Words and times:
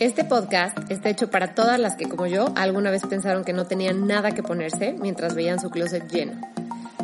Este 0.00 0.24
podcast 0.24 0.76
está 0.90 1.08
hecho 1.08 1.30
para 1.30 1.54
todas 1.54 1.78
las 1.78 1.94
que, 1.94 2.08
como 2.08 2.26
yo, 2.26 2.52
alguna 2.56 2.90
vez 2.90 3.02
pensaron 3.06 3.44
que 3.44 3.52
no 3.52 3.66
tenían 3.66 4.08
nada 4.08 4.32
que 4.32 4.42
ponerse 4.42 4.92
mientras 4.98 5.36
veían 5.36 5.60
su 5.60 5.70
closet 5.70 6.10
lleno. 6.10 6.32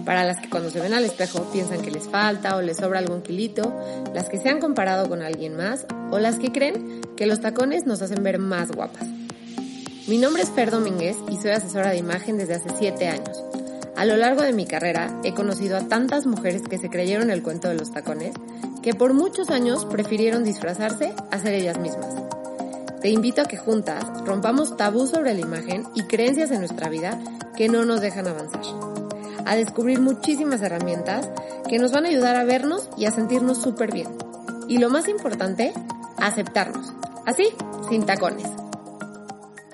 Para 0.04 0.24
las 0.24 0.40
que 0.40 0.50
cuando 0.50 0.70
se 0.70 0.80
ven 0.80 0.92
al 0.92 1.04
espejo 1.04 1.48
piensan 1.52 1.82
que 1.82 1.92
les 1.92 2.08
falta 2.08 2.56
o 2.56 2.62
les 2.62 2.78
sobra 2.78 2.98
algún 2.98 3.22
kilito, 3.22 3.72
las 4.12 4.28
que 4.28 4.38
se 4.38 4.48
han 4.48 4.58
comparado 4.58 5.08
con 5.08 5.22
alguien 5.22 5.56
más 5.56 5.86
o 6.10 6.18
las 6.18 6.40
que 6.40 6.50
creen 6.50 7.00
que 7.16 7.26
los 7.26 7.40
tacones 7.40 7.86
nos 7.86 8.02
hacen 8.02 8.24
ver 8.24 8.40
más 8.40 8.72
guapas. 8.72 9.06
Mi 10.08 10.18
nombre 10.18 10.42
es 10.42 10.50
Fer 10.50 10.72
Domínguez 10.72 11.16
y 11.30 11.36
soy 11.36 11.52
asesora 11.52 11.90
de 11.90 11.98
imagen 11.98 12.38
desde 12.38 12.54
hace 12.54 12.70
7 12.76 13.06
años. 13.06 13.44
A 13.96 14.04
lo 14.04 14.16
largo 14.16 14.42
de 14.42 14.52
mi 14.52 14.66
carrera 14.66 15.16
he 15.22 15.32
conocido 15.32 15.76
a 15.76 15.86
tantas 15.86 16.26
mujeres 16.26 16.62
que 16.62 16.78
se 16.78 16.90
creyeron 16.90 17.30
el 17.30 17.44
cuento 17.44 17.68
de 17.68 17.76
los 17.76 17.92
tacones 17.92 18.34
que 18.82 18.94
por 18.94 19.14
muchos 19.14 19.50
años 19.50 19.84
prefirieron 19.84 20.42
disfrazarse 20.42 21.12
a 21.30 21.38
ser 21.38 21.54
ellas 21.54 21.78
mismas. 21.78 22.29
Te 23.00 23.08
invito 23.08 23.40
a 23.40 23.46
que 23.46 23.56
juntas 23.56 24.04
rompamos 24.26 24.76
tabú 24.76 25.06
sobre 25.06 25.32
la 25.32 25.40
imagen 25.40 25.84
y 25.94 26.02
creencias 26.02 26.50
en 26.50 26.58
nuestra 26.58 26.90
vida 26.90 27.18
que 27.56 27.70
no 27.70 27.86
nos 27.86 28.02
dejan 28.02 28.28
avanzar. 28.28 28.60
A 29.46 29.56
descubrir 29.56 30.00
muchísimas 30.00 30.60
herramientas 30.60 31.30
que 31.66 31.78
nos 31.78 31.92
van 31.92 32.04
a 32.04 32.08
ayudar 32.08 32.36
a 32.36 32.44
vernos 32.44 32.90
y 32.98 33.06
a 33.06 33.10
sentirnos 33.10 33.62
súper 33.62 33.90
bien. 33.90 34.08
Y 34.68 34.76
lo 34.76 34.90
más 34.90 35.08
importante, 35.08 35.72
aceptarnos. 36.18 36.92
Así, 37.24 37.48
sin 37.88 38.04
tacones. 38.04 38.46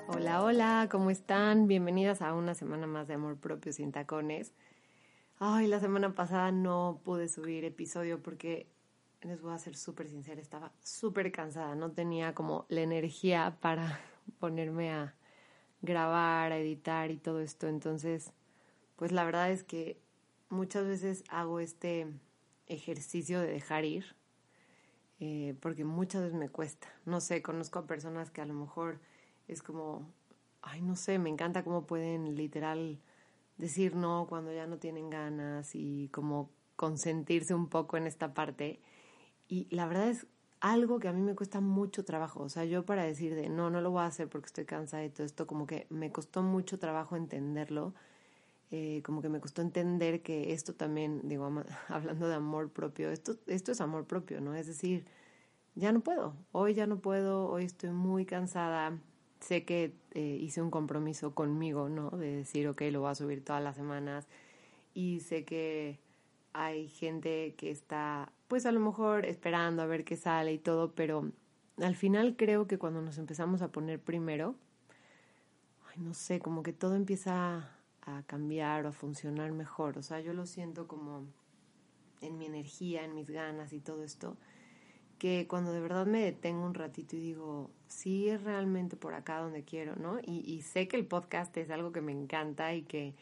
Hola, 0.07 0.41
hola, 0.41 0.87
¿cómo 0.89 1.09
están? 1.09 1.67
Bienvenidas 1.67 2.21
a 2.21 2.33
una 2.33 2.55
semana 2.55 2.87
más 2.87 3.09
de 3.09 3.15
Amor 3.15 3.37
Propio 3.41 3.73
sin 3.73 3.91
tacones. 3.91 4.53
Ay, 5.37 5.67
la 5.67 5.81
semana 5.81 6.15
pasada 6.15 6.53
no 6.53 7.01
pude 7.03 7.27
subir 7.27 7.65
episodio 7.65 8.23
porque 8.23 8.67
les 9.21 9.41
voy 9.41 9.53
a 9.53 9.57
ser 9.57 9.75
súper 9.75 10.09
sincera, 10.09 10.41
estaba 10.41 10.71
súper 10.83 11.31
cansada, 11.31 11.75
no 11.75 11.91
tenía 11.91 12.33
como 12.33 12.65
la 12.69 12.81
energía 12.81 13.57
para 13.61 13.99
ponerme 14.39 14.91
a 14.91 15.15
grabar, 15.81 16.51
a 16.51 16.57
editar 16.57 17.11
y 17.11 17.17
todo 17.17 17.39
esto. 17.39 17.67
Entonces, 17.67 18.31
pues 18.95 19.11
la 19.11 19.23
verdad 19.23 19.51
es 19.51 19.63
que 19.63 19.99
muchas 20.49 20.85
veces 20.85 21.23
hago 21.29 21.59
este 21.59 22.07
ejercicio 22.67 23.39
de 23.39 23.47
dejar 23.47 23.85
ir, 23.85 24.15
eh, 25.19 25.55
porque 25.61 25.83
muchas 25.83 26.21
veces 26.21 26.37
me 26.37 26.49
cuesta. 26.49 26.87
No 27.05 27.21
sé, 27.21 27.41
conozco 27.41 27.79
a 27.79 27.87
personas 27.87 28.31
que 28.31 28.41
a 28.41 28.45
lo 28.45 28.53
mejor 28.53 28.99
es 29.47 29.63
como, 29.63 30.11
ay, 30.61 30.81
no 30.81 30.95
sé, 30.95 31.19
me 31.19 31.29
encanta 31.29 31.63
cómo 31.63 31.85
pueden 31.87 32.35
literal 32.35 32.99
decir 33.57 33.95
no 33.95 34.27
cuando 34.29 34.53
ya 34.53 34.67
no 34.67 34.77
tienen 34.77 35.09
ganas 35.09 35.73
y 35.73 36.09
como 36.09 36.51
consentirse 36.75 37.55
un 37.55 37.67
poco 37.69 37.97
en 37.97 38.07
esta 38.07 38.33
parte. 38.33 38.79
Y 39.47 39.67
la 39.73 39.87
verdad 39.87 40.09
es 40.09 40.27
algo 40.59 40.99
que 40.99 41.07
a 41.07 41.13
mí 41.13 41.21
me 41.21 41.35
cuesta 41.35 41.61
mucho 41.61 42.03
trabajo. 42.05 42.41
O 42.43 42.49
sea, 42.49 42.65
yo 42.65 42.85
para 42.85 43.03
decir 43.03 43.35
de 43.35 43.49
no, 43.49 43.69
no 43.69 43.81
lo 43.81 43.91
voy 43.91 44.01
a 44.01 44.07
hacer 44.07 44.27
porque 44.29 44.47
estoy 44.47 44.65
cansada 44.65 45.05
y 45.05 45.09
todo 45.09 45.25
esto, 45.25 45.47
como 45.47 45.67
que 45.67 45.87
me 45.89 46.11
costó 46.11 46.41
mucho 46.43 46.79
trabajo 46.79 47.15
entenderlo. 47.15 47.93
Eh, 48.69 49.01
como 49.05 49.21
que 49.21 49.29
me 49.29 49.39
costó 49.39 49.61
entender 49.61 50.21
que 50.21 50.51
esto 50.51 50.73
también, 50.75 51.21
digo, 51.23 51.49
hablando 51.87 52.27
de 52.27 52.35
amor 52.35 52.69
propio, 52.69 53.11
esto, 53.11 53.37
esto 53.47 53.71
es 53.71 53.79
amor 53.79 54.05
propio, 54.05 54.41
¿no? 54.41 54.55
Es 54.55 54.67
decir, 54.67 55.05
ya 55.75 55.91
no 55.93 56.01
puedo, 56.01 56.33
hoy 56.51 56.73
ya 56.73 56.85
no 56.85 56.99
puedo, 56.99 57.47
hoy 57.47 57.63
estoy 57.63 57.91
muy 57.91 58.25
cansada, 58.25 58.99
sé 59.39 59.63
que 59.63 59.93
eh, 60.11 60.37
hice 60.41 60.61
un 60.61 60.71
compromiso 60.71 61.33
conmigo, 61.33 61.87
¿no? 61.87 62.09
De 62.09 62.37
decir, 62.37 62.67
ok, 62.67 62.81
lo 62.91 63.01
voy 63.01 63.11
a 63.11 63.15
subir 63.15 63.43
todas 63.43 63.63
las 63.63 63.77
semanas 63.77 64.27
y 64.93 65.21
sé 65.21 65.45
que 65.45 65.99
hay 66.57 66.87
gente 66.87 67.53
que 67.55 67.69
está 67.69 68.31
pues 68.47 68.65
a 68.65 68.71
lo 68.71 68.79
mejor 68.79 69.25
esperando 69.25 69.83
a 69.83 69.85
ver 69.85 70.03
qué 70.03 70.15
sale 70.15 70.53
y 70.53 70.57
todo, 70.57 70.91
pero 70.93 71.31
al 71.77 71.95
final 71.95 72.35
creo 72.35 72.65
que 72.65 72.79
cuando 72.79 73.01
nos 73.01 73.19
empezamos 73.19 73.61
a 73.61 73.71
poner 73.71 73.99
primero, 74.01 74.55
no 75.97 76.13
sé, 76.13 76.39
como 76.39 76.63
que 76.63 76.73
todo 76.73 76.95
empieza 76.95 77.69
a 78.01 78.23
cambiar 78.23 78.85
o 78.85 78.89
a 78.89 78.91
funcionar 78.91 79.51
mejor. 79.51 79.97
O 79.99 80.01
sea, 80.01 80.19
yo 80.19 80.33
lo 80.33 80.47
siento 80.47 80.87
como 80.87 81.25
en 82.21 82.37
mi 82.39 82.47
energía, 82.47 83.03
en 83.03 83.13
mis 83.13 83.29
ganas 83.29 83.71
y 83.71 83.79
todo 83.79 84.03
esto, 84.03 84.35
que 85.19 85.47
cuando 85.47 85.73
de 85.73 85.81
verdad 85.81 86.07
me 86.07 86.23
detengo 86.23 86.65
un 86.65 86.73
ratito 86.73 87.15
y 87.15 87.19
digo, 87.19 87.69
sí 87.87 88.29
es 88.29 88.43
realmente 88.43 88.95
por 88.95 89.13
acá 89.13 89.39
donde 89.39 89.63
quiero, 89.63 89.95
¿no? 89.95 90.19
Y 90.23 90.61
sé 90.61 90.87
que 90.87 90.97
el 90.97 91.05
podcast 91.05 91.55
es 91.57 91.69
algo 91.69 91.91
que 91.91 92.01
me 92.01 92.13
encanta 92.13 92.73
y 92.73 92.81
que 92.81 93.13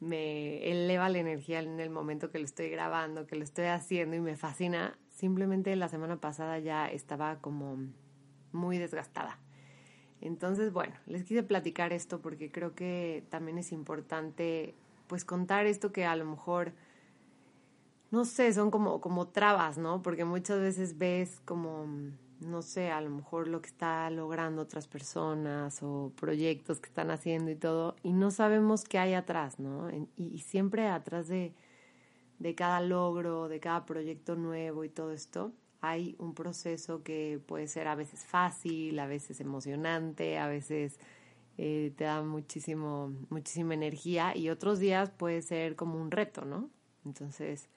me 0.00 0.70
eleva 0.70 1.08
la 1.08 1.18
energía 1.18 1.60
en 1.60 1.80
el 1.80 1.90
momento 1.90 2.30
que 2.30 2.38
lo 2.38 2.44
estoy 2.44 2.68
grabando, 2.68 3.26
que 3.26 3.36
lo 3.36 3.44
estoy 3.44 3.66
haciendo 3.66 4.16
y 4.16 4.20
me 4.20 4.36
fascina. 4.36 4.98
Simplemente 5.08 5.74
la 5.76 5.88
semana 5.88 6.20
pasada 6.20 6.58
ya 6.58 6.86
estaba 6.88 7.40
como 7.40 7.78
muy 8.52 8.78
desgastada. 8.78 9.38
Entonces, 10.20 10.72
bueno, 10.72 10.94
les 11.06 11.24
quise 11.24 11.42
platicar 11.42 11.92
esto 11.92 12.20
porque 12.20 12.50
creo 12.50 12.74
que 12.74 13.24
también 13.30 13.58
es 13.58 13.72
importante 13.72 14.74
pues 15.06 15.24
contar 15.24 15.66
esto 15.66 15.92
que 15.92 16.06
a 16.06 16.16
lo 16.16 16.24
mejor 16.24 16.72
no 18.10 18.24
sé, 18.24 18.52
son 18.52 18.70
como 18.70 19.00
como 19.00 19.28
trabas, 19.28 19.76
¿no? 19.76 20.02
Porque 20.02 20.24
muchas 20.24 20.60
veces 20.60 20.98
ves 20.98 21.40
como 21.44 21.86
no 22.44 22.62
sé, 22.62 22.90
a 22.90 23.00
lo 23.00 23.10
mejor 23.10 23.48
lo 23.48 23.60
que 23.60 23.68
está 23.68 24.08
logrando 24.10 24.62
otras 24.62 24.86
personas 24.86 25.82
o 25.82 26.12
proyectos 26.16 26.80
que 26.80 26.88
están 26.88 27.10
haciendo 27.10 27.50
y 27.50 27.56
todo, 27.56 27.96
y 28.02 28.12
no 28.12 28.30
sabemos 28.30 28.84
qué 28.84 28.98
hay 28.98 29.14
atrás, 29.14 29.58
¿no? 29.58 29.88
Y, 30.16 30.38
siempre 30.38 30.88
atrás 30.88 31.28
de, 31.28 31.54
de 32.38 32.54
cada 32.54 32.80
logro, 32.80 33.48
de 33.48 33.60
cada 33.60 33.84
proyecto 33.86 34.36
nuevo 34.36 34.84
y 34.84 34.88
todo 34.88 35.12
esto, 35.12 35.52
hay 35.80 36.16
un 36.18 36.34
proceso 36.34 37.02
que 37.02 37.40
puede 37.46 37.68
ser 37.68 37.88
a 37.88 37.94
veces 37.94 38.24
fácil, 38.24 38.98
a 38.98 39.06
veces 39.06 39.40
emocionante, 39.40 40.38
a 40.38 40.46
veces 40.48 40.98
eh, 41.58 41.92
te 41.96 42.04
da 42.04 42.22
muchísimo, 42.22 43.12
muchísima 43.28 43.74
energía 43.74 44.36
y 44.36 44.48
otros 44.48 44.78
días 44.78 45.10
puede 45.10 45.42
ser 45.42 45.76
como 45.76 46.00
un 46.00 46.10
reto, 46.10 46.44
¿no? 46.44 46.70
Entonces, 47.04 47.68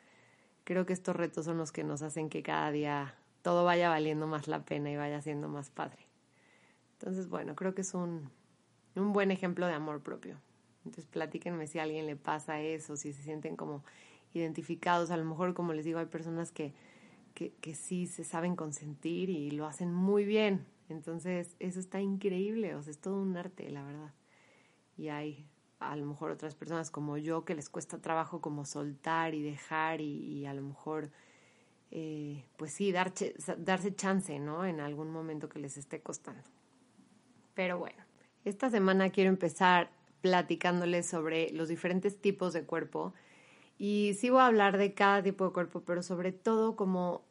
creo 0.63 0.85
que 0.85 0.93
estos 0.93 1.15
retos 1.15 1.45
son 1.45 1.57
los 1.57 1.71
que 1.71 1.83
nos 1.83 2.01
hacen 2.01 2.29
que 2.29 2.43
cada 2.43 2.71
día 2.71 3.15
todo 3.41 3.63
vaya 3.63 3.89
valiendo 3.89 4.27
más 4.27 4.47
la 4.47 4.63
pena 4.63 4.91
y 4.91 4.95
vaya 4.95 5.21
siendo 5.21 5.47
más 5.47 5.69
padre. 5.69 6.07
Entonces, 6.93 7.29
bueno, 7.29 7.55
creo 7.55 7.75
que 7.75 7.81
es 7.81 7.93
un, 7.93 8.29
un 8.95 9.13
buen 9.13 9.31
ejemplo 9.31 9.67
de 9.67 9.73
amor 9.73 10.01
propio. 10.01 10.37
Entonces, 10.85 11.05
platíquenme 11.05 11.67
si 11.67 11.79
a 11.79 11.83
alguien 11.83 12.05
le 12.05 12.15
pasa 12.15 12.61
eso, 12.61 12.97
si 12.97 13.13
se 13.13 13.21
sienten 13.21 13.55
como 13.55 13.83
identificados. 14.33 15.11
A 15.11 15.17
lo 15.17 15.25
mejor, 15.25 15.53
como 15.53 15.73
les 15.73 15.85
digo, 15.85 15.99
hay 15.99 16.05
personas 16.05 16.51
que, 16.51 16.73
que, 17.33 17.51
que 17.61 17.75
sí 17.75 18.07
se 18.07 18.23
saben 18.23 18.55
consentir 18.55 19.29
y 19.29 19.51
lo 19.51 19.65
hacen 19.67 19.93
muy 19.93 20.25
bien. 20.25 20.65
Entonces, 20.89 21.55
eso 21.59 21.79
está 21.79 22.01
increíble, 22.01 22.75
o 22.75 22.81
sea, 22.81 22.91
es 22.91 22.99
todo 22.99 23.21
un 23.21 23.35
arte, 23.35 23.69
la 23.69 23.83
verdad. 23.83 24.13
Y 24.97 25.09
hay 25.09 25.45
a 25.79 25.95
lo 25.95 26.05
mejor 26.05 26.31
otras 26.31 26.55
personas 26.55 26.89
como 26.89 27.17
yo 27.17 27.45
que 27.45 27.53
les 27.53 27.69
cuesta 27.69 27.99
trabajo 27.99 28.41
como 28.41 28.65
soltar 28.65 29.35
y 29.35 29.43
dejar 29.43 30.01
y, 30.01 30.23
y 30.23 30.45
a 30.45 30.53
lo 30.53 30.63
mejor 30.63 31.11
eh, 31.91 32.43
pues 32.57 32.73
sí, 32.73 32.91
darse 32.91 33.95
chance, 33.95 34.39
¿no? 34.39 34.65
En 34.65 34.79
algún 34.79 35.09
momento 35.11 35.49
que 35.49 35.59
les 35.59 35.77
esté 35.77 36.01
costando. 36.01 36.43
Pero 37.53 37.79
bueno, 37.79 38.03
esta 38.45 38.69
semana 38.69 39.09
quiero 39.09 39.29
empezar 39.29 39.89
platicándoles 40.21 41.07
sobre 41.07 41.51
los 41.51 41.69
diferentes 41.69 42.19
tipos 42.19 42.53
de 42.53 42.63
cuerpo 42.63 43.13
y 43.77 44.15
sí 44.19 44.29
voy 44.29 44.41
a 44.41 44.47
hablar 44.47 44.77
de 44.77 44.93
cada 44.93 45.21
tipo 45.23 45.45
de 45.45 45.51
cuerpo, 45.51 45.81
pero 45.81 46.01
sobre 46.01 46.31
todo 46.31 46.75
como 46.75 47.23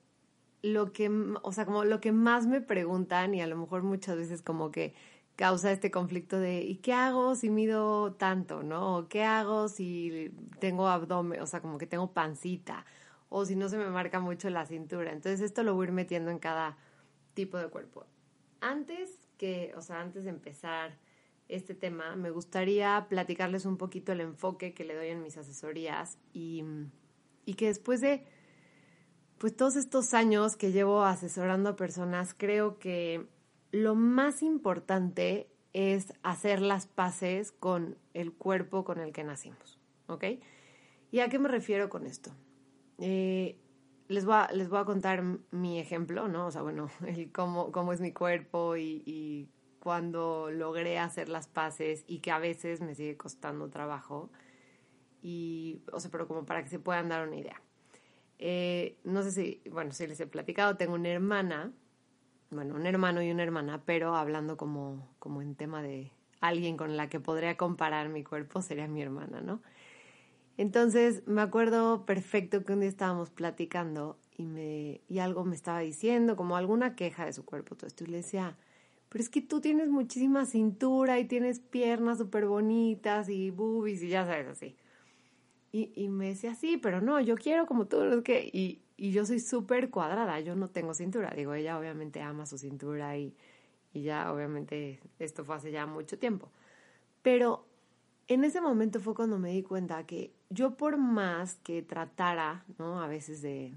lo 0.63 0.93
que, 0.93 1.11
o 1.43 1.53
sea, 1.53 1.65
como 1.65 1.85
lo 1.85 2.01
que 2.01 2.13
más 2.13 2.47
me 2.47 2.61
preguntan 2.61 3.35
y 3.35 3.43
a 3.43 3.47
lo 3.47 3.57
mejor 3.57 3.83
muchas 3.83 4.17
veces 4.17 4.43
como 4.43 4.71
que 4.71 4.95
causa 5.37 5.71
este 5.71 5.91
conflicto 5.91 6.39
de 6.39 6.63
¿y 6.63 6.77
qué 6.77 6.93
hago 6.93 7.35
si 7.35 7.51
mido 7.51 8.15
tanto, 8.15 8.63
no? 8.63 8.97
¿O 8.97 9.09
qué 9.09 9.23
hago 9.25 9.69
si 9.69 10.33
tengo 10.61 10.89
abdomen, 10.89 11.41
o 11.41 11.47
sea, 11.47 11.61
como 11.61 11.79
que 11.79 11.87
tengo 11.87 12.13
pancita? 12.13 12.87
O 13.29 13.45
si 13.45 13.57
no 13.57 13.69
se 13.69 13.79
me 13.79 13.89
marca 13.89 14.21
mucho 14.21 14.51
la 14.51 14.67
cintura. 14.67 15.13
Entonces 15.13 15.41
esto 15.41 15.63
lo 15.63 15.75
voy 15.75 15.87
a 15.87 15.89
ir 15.89 15.93
metiendo 15.93 16.31
en 16.31 16.39
cada 16.39 16.77
tipo 17.35 17.59
de 17.59 17.69
cuerpo. 17.69 18.07
Antes 18.61 19.19
que, 19.39 19.73
o 19.77 19.83
sea, 19.83 20.01
antes 20.01 20.25
de 20.25 20.31
empezar 20.31 20.99
este 21.49 21.75
tema, 21.75 22.17
me 22.17 22.31
gustaría 22.31 23.07
platicarles 23.09 23.67
un 23.67 23.77
poquito 23.77 24.13
el 24.13 24.21
enfoque 24.21 24.75
que 24.75 24.85
le 24.85 24.95
doy 24.95 25.09
en 25.09 25.23
mis 25.23 25.37
asesorías 25.37 26.19
y, 26.33 26.65
y 27.45 27.55
que 27.55 27.67
después 27.67 28.01
de 28.01 28.25
pues 29.39 29.55
todos 29.55 29.77
estos 29.77 30.15
años 30.15 30.57
que 30.57 30.73
llevo 30.73 31.05
asesorando 31.05 31.71
a 31.71 31.77
personas, 31.77 32.35
creo 32.35 32.79
que 32.79 33.27
lo 33.71 33.95
más 33.95 34.43
importante 34.43 35.51
es 35.73 36.15
hacer 36.23 36.63
las 36.63 36.87
paces 36.87 37.53
con 37.53 37.99
el 38.15 38.33
cuerpo 38.33 38.85
con 38.85 38.99
el 38.99 39.13
que 39.13 39.25
nacimos, 39.25 39.79
¿ok? 40.07 40.25
¿Y 41.11 41.21
a 41.21 41.29
qué 41.29 41.39
me 41.39 41.49
refiero 41.49 41.91
con 41.91 42.07
esto? 42.07 42.33
Eh, 42.99 43.59
les, 44.09 44.25
voy 44.25 44.35
a, 44.35 44.51
les 44.53 44.69
voy 44.69 44.79
a 44.79 44.85
contar 44.85 45.23
mi 45.51 45.79
ejemplo, 45.79 46.29
¿no? 46.29 46.47
O 46.47 46.51
sea, 46.51 46.63
bueno, 46.63 46.89
el 47.07 47.33
cómo, 47.33 47.73
cómo 47.73 47.93
es 47.93 48.01
mi 48.01 48.13
cuerpo 48.13 48.77
y, 48.77 49.49
cuando 49.81 50.51
logré 50.51 50.99
hacer 50.99 51.29
las 51.29 51.47
paces 51.47 52.05
y 52.09 52.19
que 52.19 52.33
a 52.33 52.41
veces 52.41 52.81
me 52.81 52.97
sigue 52.97 53.17
costando 53.17 53.69
trabajo. 53.71 54.31
Y, 55.23 55.83
o 55.93 56.01
sea, 56.01 56.11
pero 56.11 56.27
como 56.27 56.45
para 56.45 56.65
que 56.65 56.69
se 56.69 56.81
puedan 56.81 57.09
dar 57.09 57.27
una 57.27 57.37
idea. 57.37 57.63
Eh, 58.41 58.99
no 59.05 59.23
sé 59.23 59.31
si, 59.31 59.63
bueno, 59.71 59.93
si 59.93 60.09
les 60.09 60.19
he 60.19 60.27
platicado, 60.27 60.77
tengo 60.77 60.95
una 60.95 61.11
hermana 61.11 61.73
bueno, 62.51 62.75
un 62.75 62.87
hermano 62.87 63.23
y 63.23 63.31
una 63.31 63.43
hermana, 63.43 63.83
pero 63.85 64.15
hablando 64.15 64.57
como, 64.57 65.09
como 65.19 65.43
en 65.43 65.57
tema 65.57 65.83
de 65.83 66.13
alguien 66.41 66.77
con 66.77 66.97
la 66.97 67.09
que 67.09 67.19
podría 67.21 67.57
comparar 67.57 68.09
mi 68.09 68.23
cuerpo, 68.23 68.63
sería 68.63 68.87
mi 68.87 69.03
hermana, 69.03 69.41
¿no? 69.41 69.63
Entonces 70.57 71.23
me 71.27 71.43
acuerdo 71.43 72.07
perfecto 72.07 72.65
que 72.65 72.73
un 72.73 72.81
día 72.81 72.89
estábamos 72.89 73.31
platicando 73.31 74.19
y, 74.37 74.47
me, 74.47 75.01
y 75.09 75.19
algo 75.19 75.45
me 75.45 75.55
estaba 75.55 75.81
diciendo, 75.81 76.37
como 76.37 76.57
alguna 76.57 76.95
queja 76.97 77.27
de 77.27 77.33
su 77.33 77.45
cuerpo, 77.45 77.75
todo 77.75 77.87
esto, 77.87 78.05
y 78.05 78.09
le 78.09 78.19
decía, 78.19 78.57
pero 79.09 79.23
es 79.23 79.29
que 79.29 79.43
tú 79.43 79.61
tienes 79.61 79.89
muchísima 79.89 80.47
cintura 80.47 81.19
y 81.19 81.27
tienes 81.27 81.61
piernas 81.61 82.19
súper 82.19 82.47
bonitas 82.47 83.29
y 83.29 83.51
boobies 83.51 84.03
y 84.03 84.09
ya 84.09 84.25
sabes 84.25 84.49
así. 84.49 84.77
Y, 85.73 85.93
y, 85.95 86.09
me 86.09 86.29
decía, 86.29 86.55
sí, 86.55 86.79
pero 86.79 87.01
no, 87.01 87.21
yo 87.21 87.37
quiero 87.37 87.67
como 87.67 87.87
tú, 87.87 88.03
no 88.05 88.23
que 88.23 88.49
y, 88.53 88.81
y 88.97 89.13
yo 89.13 89.27
soy 89.27 89.41
súper 89.41 89.91
cuadrada, 89.91 90.41
yo 90.41 90.57
no 90.57 90.71
tengo 90.71 90.95
cintura. 90.95 91.33
Digo, 91.37 91.55
ella 91.55 91.79
obviamente 91.79 92.23
ama 92.23 92.47
su 92.47 92.57
cintura 92.57 93.17
y, 93.19 93.35
y 93.93 94.03
ya 94.03 94.33
obviamente 94.33 95.01
esto 95.19 95.45
fue 95.45 95.57
hace 95.57 95.73
ya 95.73 95.87
mucho 95.87 96.19
tiempo. 96.19 96.51
Pero 97.23 97.67
en 98.29 98.45
ese 98.45 98.61
momento 98.61 99.01
fue 99.01 99.15
cuando 99.15 99.39
me 99.39 99.51
di 99.51 99.63
cuenta 99.63 100.05
que 100.07 100.33
yo 100.51 100.77
por 100.77 100.97
más 100.97 101.57
que 101.57 101.83
tratara, 101.83 102.65
¿no? 102.79 103.01
A 103.01 103.07
veces 103.07 103.43
de, 103.43 103.75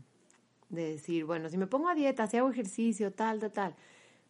de 0.69 0.92
decir, 0.92 1.25
bueno, 1.25 1.50
si 1.50 1.57
me 1.57 1.68
pongo 1.68 1.89
a 1.89 1.95
dieta, 1.95 2.27
si 2.27 2.38
hago 2.38 2.50
ejercicio, 2.50 3.12
tal, 3.12 3.39
tal, 3.39 3.51
tal, 3.51 3.75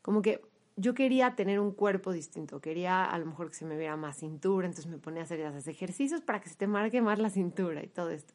como 0.02 0.22
que 0.22 0.42
yo 0.76 0.94
quería 0.94 1.36
tener 1.36 1.60
un 1.60 1.72
cuerpo 1.72 2.14
distinto, 2.14 2.62
quería 2.62 3.04
a 3.04 3.18
lo 3.20 3.26
mejor 3.26 3.50
que 3.50 3.56
se 3.56 3.66
me 3.66 3.78
viera 3.78 3.98
más 3.98 4.18
cintura, 4.18 4.66
entonces 4.66 4.90
me 4.90 4.98
ponía 4.98 5.22
a 5.22 5.26
hacer 5.26 5.42
esos 5.42 5.68
ejercicios 5.68 6.22
para 6.22 6.40
que 6.40 6.48
se 6.48 6.56
te 6.56 6.68
marque 6.68 7.02
más 7.02 7.20
la 7.20 7.30
cintura 7.30 7.84
y 7.84 7.88
todo 7.88 8.10
esto. 8.10 8.34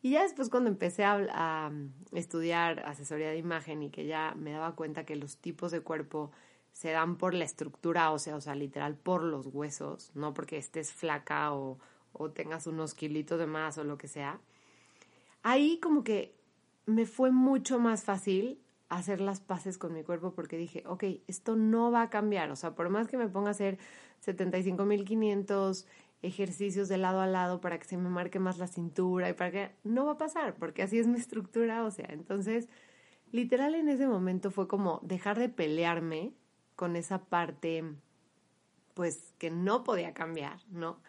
Y 0.00 0.12
ya 0.12 0.22
después 0.22 0.48
cuando 0.48 0.70
empecé 0.70 1.04
a, 1.04 1.18
a, 1.30 1.72
estudiar 2.12 2.80
asesoría 2.86 3.28
de 3.30 3.38
imagen 3.38 3.82
y 3.82 3.90
que 3.90 4.06
ya 4.06 4.34
me 4.36 4.52
daba 4.52 4.74
cuenta 4.74 5.04
que 5.04 5.16
los 5.16 5.36
tipos 5.36 5.70
de 5.70 5.80
cuerpo 5.80 6.30
se 6.72 6.90
dan 6.90 7.16
por 7.16 7.34
la 7.34 7.44
estructura 7.44 8.10
ósea, 8.10 8.36
o 8.36 8.40
sea, 8.40 8.54
literal 8.54 8.96
por 8.96 9.22
los 9.22 9.46
huesos, 9.46 10.12
no 10.14 10.32
porque 10.32 10.56
estés 10.58 10.92
flaca 10.92 11.52
o, 11.52 11.78
o 12.18 12.30
tengas 12.30 12.66
unos 12.66 12.94
kilitos 12.94 13.38
de 13.38 13.46
más 13.46 13.78
o 13.78 13.84
lo 13.84 13.98
que 13.98 14.08
sea. 14.08 14.40
Ahí 15.42 15.78
como 15.80 16.04
que 16.04 16.34
me 16.86 17.06
fue 17.06 17.30
mucho 17.30 17.78
más 17.78 18.04
fácil 18.04 18.60
hacer 18.88 19.20
las 19.20 19.40
paces 19.40 19.78
con 19.78 19.92
mi 19.92 20.02
cuerpo 20.02 20.32
porque 20.32 20.56
dije, 20.56 20.84
ok, 20.86 21.04
esto 21.26 21.56
no 21.56 21.90
va 21.90 22.02
a 22.02 22.10
cambiar. 22.10 22.50
O 22.50 22.56
sea, 22.56 22.74
por 22.74 22.88
más 22.88 23.08
que 23.08 23.16
me 23.16 23.28
ponga 23.28 23.48
a 23.48 23.50
hacer 23.52 23.78
75.500 24.24 25.86
ejercicios 26.22 26.88
de 26.88 26.98
lado 26.98 27.20
a 27.20 27.26
lado 27.26 27.60
para 27.60 27.78
que 27.78 27.84
se 27.84 27.96
me 27.96 28.08
marque 28.08 28.38
más 28.38 28.58
la 28.58 28.66
cintura 28.66 29.28
y 29.28 29.34
para 29.34 29.50
que 29.50 29.70
no 29.84 30.06
va 30.06 30.12
a 30.12 30.18
pasar 30.18 30.54
porque 30.54 30.82
así 30.82 30.98
es 30.98 31.06
mi 31.06 31.18
estructura 31.18 31.84
o 31.84 31.90
sea, 31.90 32.06
Entonces, 32.08 32.68
literal 33.32 33.74
en 33.74 33.88
ese 33.88 34.06
momento 34.06 34.50
fue 34.50 34.66
como 34.66 35.00
dejar 35.02 35.38
de 35.38 35.48
pelearme 35.48 36.32
con 36.74 36.96
esa 36.96 37.24
parte, 37.24 37.84
pues, 38.94 39.34
que 39.38 39.50
no 39.50 39.82
podía 39.82 40.12
cambiar, 40.12 40.60
¿no? 40.70 41.00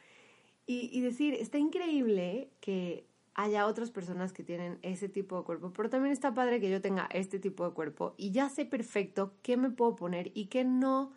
Y, 0.70 1.00
decir, 1.00 1.34
está 1.34 1.58
increíble 1.58 2.52
que 2.60 3.08
haya 3.36 3.68
otras 3.68 3.90
personas 3.90 4.34
que 4.34 4.44
tienen 4.44 4.80
ese 4.82 5.08
tipo 5.08 5.38
de 5.38 5.46
cuerpo, 5.46 5.72
pero 5.72 5.90
también 5.90 6.12
está 6.12 6.34
padre 6.34 6.60
que 6.60 6.70
yo 6.70 6.82
tenga 6.82 7.08
este 7.14 7.40
tipo 7.40 7.66
de 7.66 7.74
cuerpo 7.74 8.16
y 8.18 8.32
ya 8.32 8.50
sé 8.50 8.66
perfecto 8.66 9.32
qué 9.44 9.56
me 9.56 9.70
puedo 9.70 9.96
poner 9.96 10.30
y 10.34 10.48
qué 10.48 10.66
no, 10.66 11.14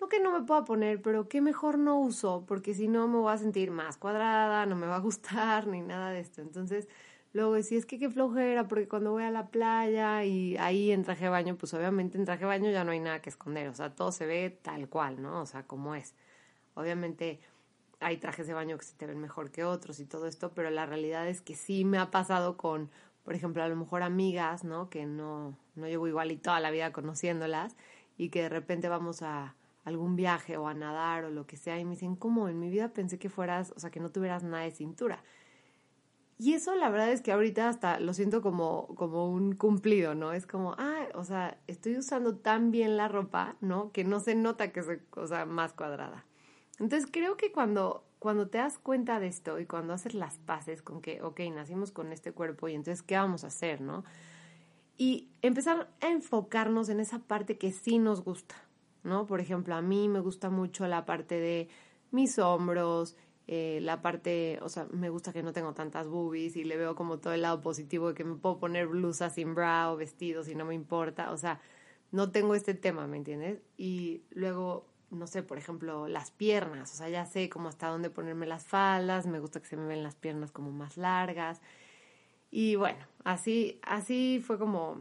no 0.00 0.08
que 0.08 0.20
no 0.20 0.30
me 0.30 0.46
pueda 0.46 0.64
poner, 0.64 1.02
pero 1.02 1.28
qué 1.28 1.40
mejor 1.40 1.78
no 1.78 1.98
uso, 1.98 2.44
porque 2.46 2.74
si 2.74 2.86
no 2.86 3.08
me 3.08 3.18
voy 3.18 3.32
a 3.32 3.38
sentir 3.38 3.72
más 3.72 3.96
cuadrada, 3.96 4.66
no 4.66 4.76
me 4.76 4.86
va 4.86 4.96
a 4.96 5.00
gustar 5.00 5.66
ni 5.66 5.80
nada 5.80 6.10
de 6.10 6.20
esto. 6.20 6.40
Entonces, 6.40 6.86
luego 7.32 7.54
decía, 7.54 7.78
es 7.78 7.86
que 7.86 7.98
qué 7.98 8.08
flojera, 8.08 8.68
porque 8.68 8.86
cuando 8.86 9.10
voy 9.10 9.24
a 9.24 9.32
la 9.32 9.48
playa 9.48 10.24
y 10.24 10.56
ahí 10.58 10.92
en 10.92 11.02
traje 11.02 11.24
de 11.24 11.30
baño, 11.30 11.56
pues 11.56 11.74
obviamente 11.74 12.18
en 12.18 12.24
traje 12.24 12.40
de 12.40 12.46
baño 12.46 12.70
ya 12.70 12.84
no 12.84 12.92
hay 12.92 13.00
nada 13.00 13.20
que 13.20 13.30
esconder, 13.30 13.68
o 13.68 13.74
sea, 13.74 13.92
todo 13.96 14.12
se 14.12 14.26
ve 14.26 14.56
tal 14.62 14.88
cual, 14.88 15.20
¿no? 15.20 15.40
O 15.40 15.46
sea, 15.46 15.64
como 15.64 15.96
es. 15.96 16.14
Obviamente 16.74 17.40
hay 18.00 18.18
trajes 18.18 18.46
de 18.46 18.54
baño 18.54 18.78
que 18.78 18.84
se 18.84 18.94
te 18.94 19.06
ven 19.06 19.18
mejor 19.18 19.50
que 19.50 19.64
otros 19.64 20.00
y 20.00 20.04
todo 20.04 20.26
esto, 20.26 20.52
pero 20.54 20.70
la 20.70 20.86
realidad 20.86 21.28
es 21.28 21.40
que 21.40 21.54
sí 21.54 21.84
me 21.84 21.98
ha 21.98 22.10
pasado 22.10 22.56
con, 22.56 22.90
por 23.24 23.34
ejemplo, 23.34 23.62
a 23.62 23.68
lo 23.68 23.76
mejor 23.76 24.02
amigas, 24.02 24.64
¿no? 24.64 24.90
Que 24.90 25.06
no, 25.06 25.56
no 25.74 25.86
llevo 25.86 26.08
igual 26.08 26.30
y 26.30 26.36
toda 26.36 26.60
la 26.60 26.70
vida 26.70 26.92
conociéndolas 26.92 27.76
y 28.16 28.28
que 28.30 28.42
de 28.42 28.48
repente 28.48 28.88
vamos 28.88 29.22
a 29.22 29.54
algún 29.84 30.16
viaje 30.16 30.56
o 30.56 30.66
a 30.66 30.74
nadar 30.74 31.24
o 31.24 31.30
lo 31.30 31.46
que 31.46 31.56
sea 31.56 31.78
y 31.78 31.84
me 31.84 31.92
dicen, 31.92 32.16
¿cómo? 32.16 32.48
En 32.48 32.58
mi 32.58 32.68
vida 32.68 32.92
pensé 32.92 33.18
que 33.18 33.30
fueras, 33.30 33.72
o 33.76 33.80
sea, 33.80 33.90
que 33.90 34.00
no 34.00 34.10
tuvieras 34.10 34.42
nada 34.42 34.64
de 34.64 34.72
cintura. 34.72 35.22
Y 36.38 36.52
eso 36.52 36.74
la 36.74 36.90
verdad 36.90 37.10
es 37.12 37.22
que 37.22 37.32
ahorita 37.32 37.68
hasta 37.68 37.98
lo 37.98 38.12
siento 38.12 38.42
como, 38.42 38.88
como 38.94 39.30
un 39.30 39.54
cumplido, 39.54 40.14
¿no? 40.14 40.32
Es 40.32 40.46
como, 40.46 40.74
ah, 40.76 41.06
o 41.14 41.24
sea, 41.24 41.58
estoy 41.66 41.96
usando 41.96 42.36
tan 42.36 42.70
bien 42.70 42.96
la 42.96 43.08
ropa, 43.08 43.56
¿no? 43.60 43.90
Que 43.92 44.04
no 44.04 44.20
se 44.20 44.34
nota 44.34 44.70
que 44.70 44.82
soy, 44.82 45.00
o 45.12 45.26
sea, 45.26 45.46
más 45.46 45.72
cuadrada. 45.72 46.26
Entonces 46.78 47.08
creo 47.10 47.36
que 47.36 47.52
cuando, 47.52 48.04
cuando 48.18 48.48
te 48.48 48.58
das 48.58 48.78
cuenta 48.78 49.18
de 49.20 49.28
esto 49.28 49.58
y 49.58 49.66
cuando 49.66 49.94
haces 49.94 50.14
las 50.14 50.38
paces 50.38 50.82
con 50.82 51.00
que, 51.00 51.22
ok, 51.22 51.40
nacimos 51.54 51.90
con 51.90 52.12
este 52.12 52.32
cuerpo 52.32 52.68
y 52.68 52.74
entonces, 52.74 53.02
¿qué 53.02 53.16
vamos 53.16 53.44
a 53.44 53.48
hacer, 53.48 53.80
no? 53.80 54.04
Y 54.98 55.28
empezar 55.42 55.90
a 56.00 56.08
enfocarnos 56.08 56.88
en 56.88 57.00
esa 57.00 57.18
parte 57.18 57.58
que 57.58 57.72
sí 57.72 57.98
nos 57.98 58.22
gusta, 58.22 58.56
¿no? 59.04 59.26
Por 59.26 59.40
ejemplo, 59.40 59.74
a 59.74 59.82
mí 59.82 60.08
me 60.08 60.20
gusta 60.20 60.50
mucho 60.50 60.86
la 60.86 61.04
parte 61.04 61.38
de 61.38 61.68
mis 62.10 62.38
hombros, 62.38 63.16
eh, 63.48 63.78
la 63.82 64.02
parte, 64.02 64.58
o 64.62 64.68
sea, 64.68 64.86
me 64.92 65.08
gusta 65.08 65.32
que 65.32 65.42
no 65.42 65.52
tengo 65.52 65.72
tantas 65.72 66.08
boobies 66.08 66.56
y 66.56 66.64
le 66.64 66.76
veo 66.76 66.96
como 66.96 67.18
todo 67.18 67.32
el 67.32 67.42
lado 67.42 67.60
positivo 67.60 68.08
de 68.08 68.14
que 68.14 68.24
me 68.24 68.36
puedo 68.36 68.58
poner 68.58 68.88
blusa 68.88 69.30
sin 69.30 69.54
bra 69.54 69.92
o 69.92 69.96
vestidos 69.96 70.48
y 70.48 70.54
no 70.54 70.64
me 70.64 70.74
importa, 70.74 71.30
o 71.30 71.36
sea, 71.36 71.60
no 72.10 72.32
tengo 72.32 72.54
este 72.54 72.74
tema, 72.74 73.06
¿me 73.06 73.16
entiendes? 73.16 73.62
Y 73.76 74.22
luego 74.30 74.86
no 75.10 75.26
sé, 75.26 75.42
por 75.42 75.58
ejemplo, 75.58 76.08
las 76.08 76.30
piernas, 76.30 76.92
o 76.92 76.96
sea, 76.96 77.08
ya 77.08 77.26
sé 77.26 77.48
como 77.48 77.68
hasta 77.68 77.88
dónde 77.88 78.10
ponerme 78.10 78.46
las 78.46 78.66
faldas, 78.66 79.26
me 79.26 79.40
gusta 79.40 79.60
que 79.60 79.66
se 79.66 79.76
me 79.76 79.86
ven 79.86 80.02
las 80.02 80.16
piernas 80.16 80.50
como 80.50 80.72
más 80.72 80.96
largas. 80.96 81.60
Y 82.50 82.76
bueno, 82.76 82.98
así, 83.24 83.80
así 83.82 84.42
fue 84.44 84.58
como, 84.58 84.98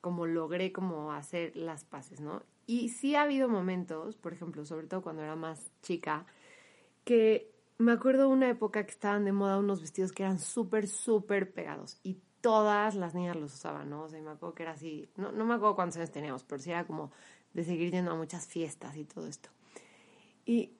como 0.00 0.26
logré 0.26 0.72
como 0.72 1.12
hacer 1.12 1.56
las 1.56 1.84
paces, 1.84 2.20
¿no? 2.20 2.42
Y 2.66 2.88
sí 2.90 3.14
ha 3.14 3.22
habido 3.22 3.48
momentos, 3.48 4.16
por 4.16 4.32
ejemplo, 4.32 4.64
sobre 4.64 4.86
todo 4.86 5.02
cuando 5.02 5.22
era 5.22 5.36
más 5.36 5.70
chica, 5.82 6.26
que 7.04 7.52
me 7.78 7.92
acuerdo 7.92 8.28
una 8.28 8.48
época 8.48 8.84
que 8.84 8.90
estaban 8.90 9.24
de 9.24 9.32
moda 9.32 9.58
unos 9.58 9.80
vestidos 9.80 10.12
que 10.12 10.22
eran 10.22 10.38
súper, 10.38 10.88
súper 10.88 11.52
pegados 11.52 11.98
y 12.02 12.18
todas 12.40 12.94
las 12.94 13.14
niñas 13.14 13.36
los 13.36 13.54
usaban, 13.54 13.90
¿no? 13.90 14.02
O 14.02 14.08
sea, 14.08 14.20
me 14.20 14.30
acuerdo 14.30 14.54
que 14.54 14.62
era 14.62 14.72
así, 14.72 15.08
no, 15.16 15.32
no 15.32 15.44
me 15.44 15.54
acuerdo 15.54 15.74
cuántos 15.74 15.96
años 15.96 16.10
teníamos, 16.10 16.44
pero 16.44 16.60
sí 16.60 16.70
era 16.70 16.86
como 16.86 17.10
de 17.54 17.64
seguir 17.64 17.90
yendo 17.90 18.12
a 18.12 18.14
muchas 18.14 18.46
fiestas 18.46 18.96
y 18.96 19.04
todo 19.04 19.26
esto. 19.26 19.48
Y 20.44 20.72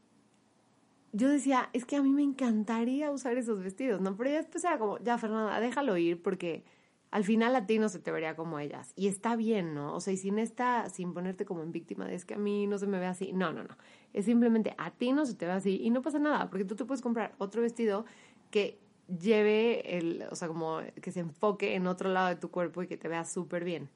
yo 1.13 1.29
decía, 1.29 1.71
es 1.73 1.85
que 1.85 1.97
a 1.97 2.03
mí 2.03 2.11
me 2.11 2.23
encantaría 2.23 3.11
usar 3.11 3.37
esos 3.39 3.63
vestidos, 3.63 4.01
¿no? 4.01 4.17
Pero 4.17 4.31
ya 4.31 4.37
después 4.37 4.63
era 4.65 4.79
como, 4.79 4.99
ya 4.99 5.19
Fernanda, 5.19 5.59
déjalo 5.61 5.97
ir 5.97 6.23
porque 6.23 6.65
al 7.11 7.25
final 7.25 7.57
a 7.57 7.67
ti 7.67 7.79
no 7.79 7.89
se 7.89 7.99
te 7.99 8.13
vería 8.13 8.37
como 8.37 8.59
ellas. 8.59 8.93
Y 8.97 9.09
está 9.09 9.37
bien, 9.37 9.75
¿no? 9.75 9.95
O 9.95 10.01
sea, 10.01 10.13
y 10.13 10.19
sin 10.19 10.39
esta, 10.39 10.91
sin 10.91 11.15
ponerte 11.15 11.47
como 11.47 11.63
en 11.63 11.73
víctima 11.73 12.05
de 12.05 12.15
es 12.15 12.27
que 12.27 12.35
a 12.35 12.39
mí 12.39 12.67
no 12.67 12.79
se 12.79 12.87
me 12.87 12.99
ve 12.99 13.07
así. 13.07 13.33
No, 13.33 13.53
no, 13.53 13.65
no. 13.65 13.77
Es 14.13 14.27
simplemente 14.27 14.75
a 14.77 14.91
ti 14.91 15.13
no 15.13 15.25
se 15.25 15.35
te 15.35 15.47
ve 15.47 15.53
así 15.53 15.81
y 15.83 15.89
no 15.91 16.03
pasa 16.03 16.19
nada, 16.19 16.51
porque 16.51 16.67
tú 16.67 16.77
te 16.77 16.85
puedes 16.85 17.01
comprar 17.01 17.35
otro 17.39 17.63
vestido 17.63 18.05
que 18.51 18.79
lleve 19.09 19.99
el, 19.99 20.25
o 20.31 20.35
sea, 20.35 20.49
como 20.49 20.81
que 21.01 21.13
se 21.13 21.21
enfoque 21.21 21.75
en 21.75 21.87
otro 21.87 22.11
lado 22.11 22.29
de 22.29 22.37
tu 22.37 22.51
cuerpo 22.51 22.83
y 22.83 22.87
que 22.87 22.97
te 22.97 23.09
vea 23.09 23.25
súper 23.25 23.65
bien. 23.65 23.91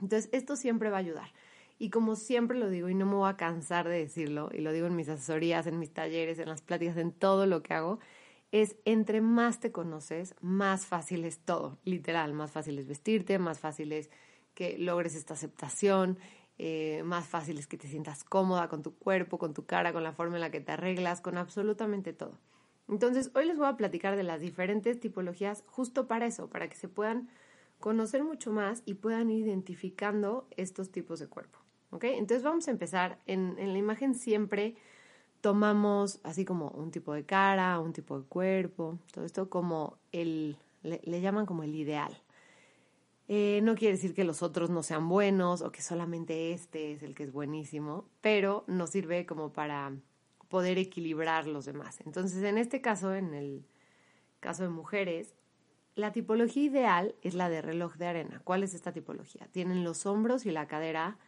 Entonces, 0.00 0.28
esto 0.32 0.56
siempre 0.56 0.90
va 0.90 0.96
a 0.98 1.00
ayudar. 1.00 1.32
Y 1.78 1.90
como 1.90 2.14
siempre 2.16 2.58
lo 2.58 2.68
digo 2.68 2.88
y 2.88 2.94
no 2.94 3.06
me 3.06 3.14
voy 3.14 3.28
a 3.28 3.36
cansar 3.36 3.88
de 3.88 3.98
decirlo, 3.98 4.50
y 4.52 4.58
lo 4.58 4.72
digo 4.72 4.86
en 4.86 4.96
mis 4.96 5.08
asesorías, 5.08 5.66
en 5.66 5.78
mis 5.78 5.92
talleres, 5.92 6.38
en 6.38 6.48
las 6.48 6.62
pláticas, 6.62 6.96
en 6.96 7.12
todo 7.12 7.46
lo 7.46 7.62
que 7.62 7.74
hago, 7.74 7.98
es 8.52 8.76
entre 8.84 9.20
más 9.20 9.58
te 9.58 9.72
conoces, 9.72 10.36
más 10.40 10.86
fácil 10.86 11.24
es 11.24 11.40
todo, 11.40 11.78
literal, 11.84 12.32
más 12.32 12.52
fácil 12.52 12.78
es 12.78 12.86
vestirte, 12.86 13.38
más 13.40 13.58
fácil 13.58 13.90
es 13.92 14.10
que 14.54 14.78
logres 14.78 15.16
esta 15.16 15.34
aceptación, 15.34 16.18
eh, 16.56 17.02
más 17.04 17.26
fácil 17.26 17.58
es 17.58 17.66
que 17.66 17.76
te 17.76 17.88
sientas 17.88 18.22
cómoda 18.22 18.68
con 18.68 18.82
tu 18.82 18.94
cuerpo, 18.96 19.38
con 19.38 19.54
tu 19.54 19.66
cara, 19.66 19.92
con 19.92 20.04
la 20.04 20.12
forma 20.12 20.36
en 20.36 20.42
la 20.42 20.50
que 20.50 20.60
te 20.60 20.70
arreglas, 20.70 21.20
con 21.20 21.36
absolutamente 21.36 22.12
todo. 22.12 22.38
Entonces, 22.88 23.30
hoy 23.34 23.46
les 23.46 23.56
voy 23.56 23.66
a 23.66 23.76
platicar 23.76 24.16
de 24.16 24.22
las 24.22 24.40
diferentes 24.40 25.00
tipologías 25.00 25.64
justo 25.66 26.06
para 26.06 26.26
eso, 26.26 26.48
para 26.48 26.68
que 26.68 26.76
se 26.76 26.88
puedan 26.88 27.28
conocer 27.80 28.24
mucho 28.24 28.50
más 28.50 28.82
y 28.84 28.94
puedan 28.94 29.30
ir 29.30 29.46
identificando 29.46 30.46
estos 30.56 30.90
tipos 30.90 31.18
de 31.18 31.28
cuerpo. 31.28 31.58
¿Ok? 31.90 32.04
Entonces 32.04 32.42
vamos 32.42 32.66
a 32.68 32.70
empezar. 32.70 33.18
En, 33.26 33.56
la 33.56 33.78
imagen 33.78 34.14
siempre 34.14 34.74
tomamos 35.40 36.18
así 36.22 36.44
como 36.44 36.68
un 36.70 36.90
tipo 36.90 37.12
de 37.12 37.24
cara, 37.24 37.78
un 37.80 37.92
tipo 37.92 38.18
de 38.18 38.26
cuerpo, 38.26 38.98
todo 39.12 39.24
esto 39.24 39.48
como 39.48 39.98
el, 40.12 40.56
le, 40.82 41.20
llaman 41.20 41.46
como 41.46 41.62
el 41.62 41.74
ideal. 41.74 42.20
Eh, 43.28 43.60
no 43.62 43.74
quiere 43.74 43.94
decir 43.94 44.14
que 44.14 44.24
los 44.24 44.42
otros 44.42 44.70
no 44.70 44.82
sean 44.82 45.08
buenos 45.08 45.62
o 45.62 45.70
que 45.70 45.82
solamente 45.82 46.52
este 46.52 46.92
es 46.92 47.02
el 47.02 47.14
que 47.14 47.24
es 47.24 47.32
buenísimo, 47.32 48.06
pero 48.20 48.64
nos 48.66 48.90
sirve 48.90 49.24
como 49.24 49.52
para 49.52 49.92
poder 50.54 50.78
equilibrar 50.78 51.48
los 51.48 51.64
demás. 51.64 52.00
Entonces, 52.06 52.44
en 52.44 52.58
este 52.58 52.80
caso, 52.80 53.12
en 53.12 53.34
el 53.34 53.66
caso 54.38 54.62
de 54.62 54.68
mujeres, 54.68 55.34
la 55.96 56.12
tipología 56.12 56.62
ideal 56.62 57.16
es 57.22 57.34
la 57.34 57.48
de 57.48 57.60
reloj 57.60 57.96
de 57.96 58.06
arena. 58.06 58.40
¿Cuál 58.44 58.62
es 58.62 58.72
esta 58.72 58.92
tipología? 58.92 59.48
Tienen 59.50 59.82
los 59.82 60.06
hombros 60.06 60.46
y 60.46 60.52
la 60.52 60.68
cadera 60.68 61.18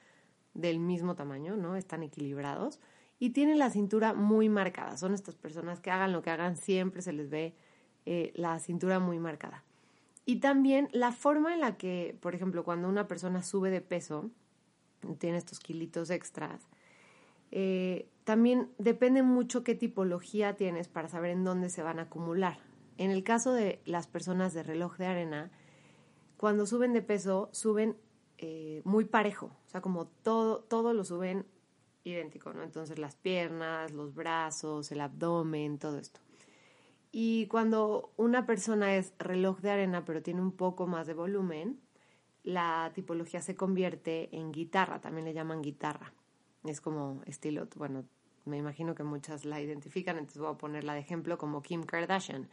del 0.54 0.78
mismo 0.78 1.16
tamaño, 1.16 1.56
¿no? 1.56 1.74
Están 1.74 2.04
equilibrados 2.04 2.78
y 3.18 3.30
tienen 3.30 3.58
la 3.58 3.70
cintura 3.70 4.14
muy 4.14 4.48
marcada. 4.48 4.96
Son 4.96 5.12
estas 5.12 5.34
personas 5.34 5.80
que 5.80 5.90
hagan 5.90 6.12
lo 6.12 6.22
que 6.22 6.30
hagan, 6.30 6.56
siempre 6.56 7.02
se 7.02 7.12
les 7.12 7.28
ve 7.28 7.56
eh, 8.04 8.30
la 8.36 8.60
cintura 8.60 9.00
muy 9.00 9.18
marcada. 9.18 9.64
Y 10.24 10.36
también 10.36 10.88
la 10.92 11.10
forma 11.10 11.52
en 11.52 11.58
la 11.58 11.76
que, 11.76 12.16
por 12.20 12.36
ejemplo, 12.36 12.62
cuando 12.62 12.88
una 12.88 13.08
persona 13.08 13.42
sube 13.42 13.70
de 13.70 13.80
peso, 13.80 14.30
tiene 15.18 15.38
estos 15.38 15.58
kilitos 15.58 16.10
extras, 16.10 16.68
eh, 17.50 18.08
también 18.26 18.72
depende 18.78 19.22
mucho 19.22 19.62
qué 19.62 19.76
tipología 19.76 20.56
tienes 20.56 20.88
para 20.88 21.08
saber 21.08 21.30
en 21.30 21.44
dónde 21.44 21.70
se 21.70 21.84
van 21.84 22.00
a 22.00 22.02
acumular. 22.02 22.58
En 22.98 23.12
el 23.12 23.22
caso 23.22 23.52
de 23.52 23.80
las 23.84 24.08
personas 24.08 24.52
de 24.52 24.64
reloj 24.64 24.96
de 24.96 25.06
arena, 25.06 25.52
cuando 26.36 26.66
suben 26.66 26.92
de 26.92 27.02
peso, 27.02 27.48
suben 27.52 27.96
eh, 28.38 28.82
muy 28.84 29.04
parejo, 29.04 29.52
o 29.66 29.68
sea, 29.68 29.80
como 29.80 30.08
todo, 30.08 30.58
todo 30.58 30.92
lo 30.92 31.04
suben 31.04 31.46
idéntico, 32.02 32.52
¿no? 32.52 32.64
Entonces 32.64 32.98
las 32.98 33.14
piernas, 33.14 33.92
los 33.92 34.12
brazos, 34.12 34.90
el 34.90 35.02
abdomen, 35.02 35.78
todo 35.78 35.96
esto. 35.96 36.18
Y 37.12 37.46
cuando 37.46 38.12
una 38.16 38.44
persona 38.44 38.96
es 38.96 39.14
reloj 39.20 39.60
de 39.60 39.70
arena, 39.70 40.04
pero 40.04 40.20
tiene 40.20 40.42
un 40.42 40.50
poco 40.50 40.88
más 40.88 41.06
de 41.06 41.14
volumen, 41.14 41.78
la 42.42 42.90
tipología 42.92 43.40
se 43.40 43.54
convierte 43.54 44.36
en 44.36 44.50
guitarra, 44.50 45.00
también 45.00 45.26
le 45.26 45.32
llaman 45.32 45.62
guitarra. 45.62 46.12
Es 46.64 46.80
como 46.80 47.22
estilo, 47.26 47.68
bueno, 47.76 48.04
me 48.46 48.56
imagino 48.56 48.94
que 48.94 49.02
muchas 49.02 49.44
la 49.44 49.60
identifican, 49.60 50.18
entonces 50.18 50.40
voy 50.40 50.52
a 50.52 50.58
ponerla 50.58 50.94
de 50.94 51.00
ejemplo 51.00 51.38
como 51.38 51.62
Kim 51.62 51.82
Kardashian, 51.82 52.48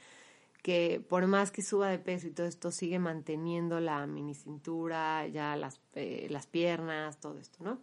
que 0.61 1.03
por 1.07 1.27
más 1.27 1.51
que 1.51 1.61
suba 1.61 1.89
de 1.89 1.99
peso 1.99 2.27
y 2.27 2.31
todo 2.31 2.47
esto, 2.47 2.71
sigue 2.71 2.99
manteniendo 2.99 3.79
la 3.79 4.05
mini 4.07 4.33
cintura, 4.33 5.27
ya 5.27 5.55
las, 5.55 5.81
eh, 5.95 6.27
las 6.29 6.47
piernas, 6.47 7.19
todo 7.19 7.37
esto, 7.37 7.63
¿no? 7.63 7.79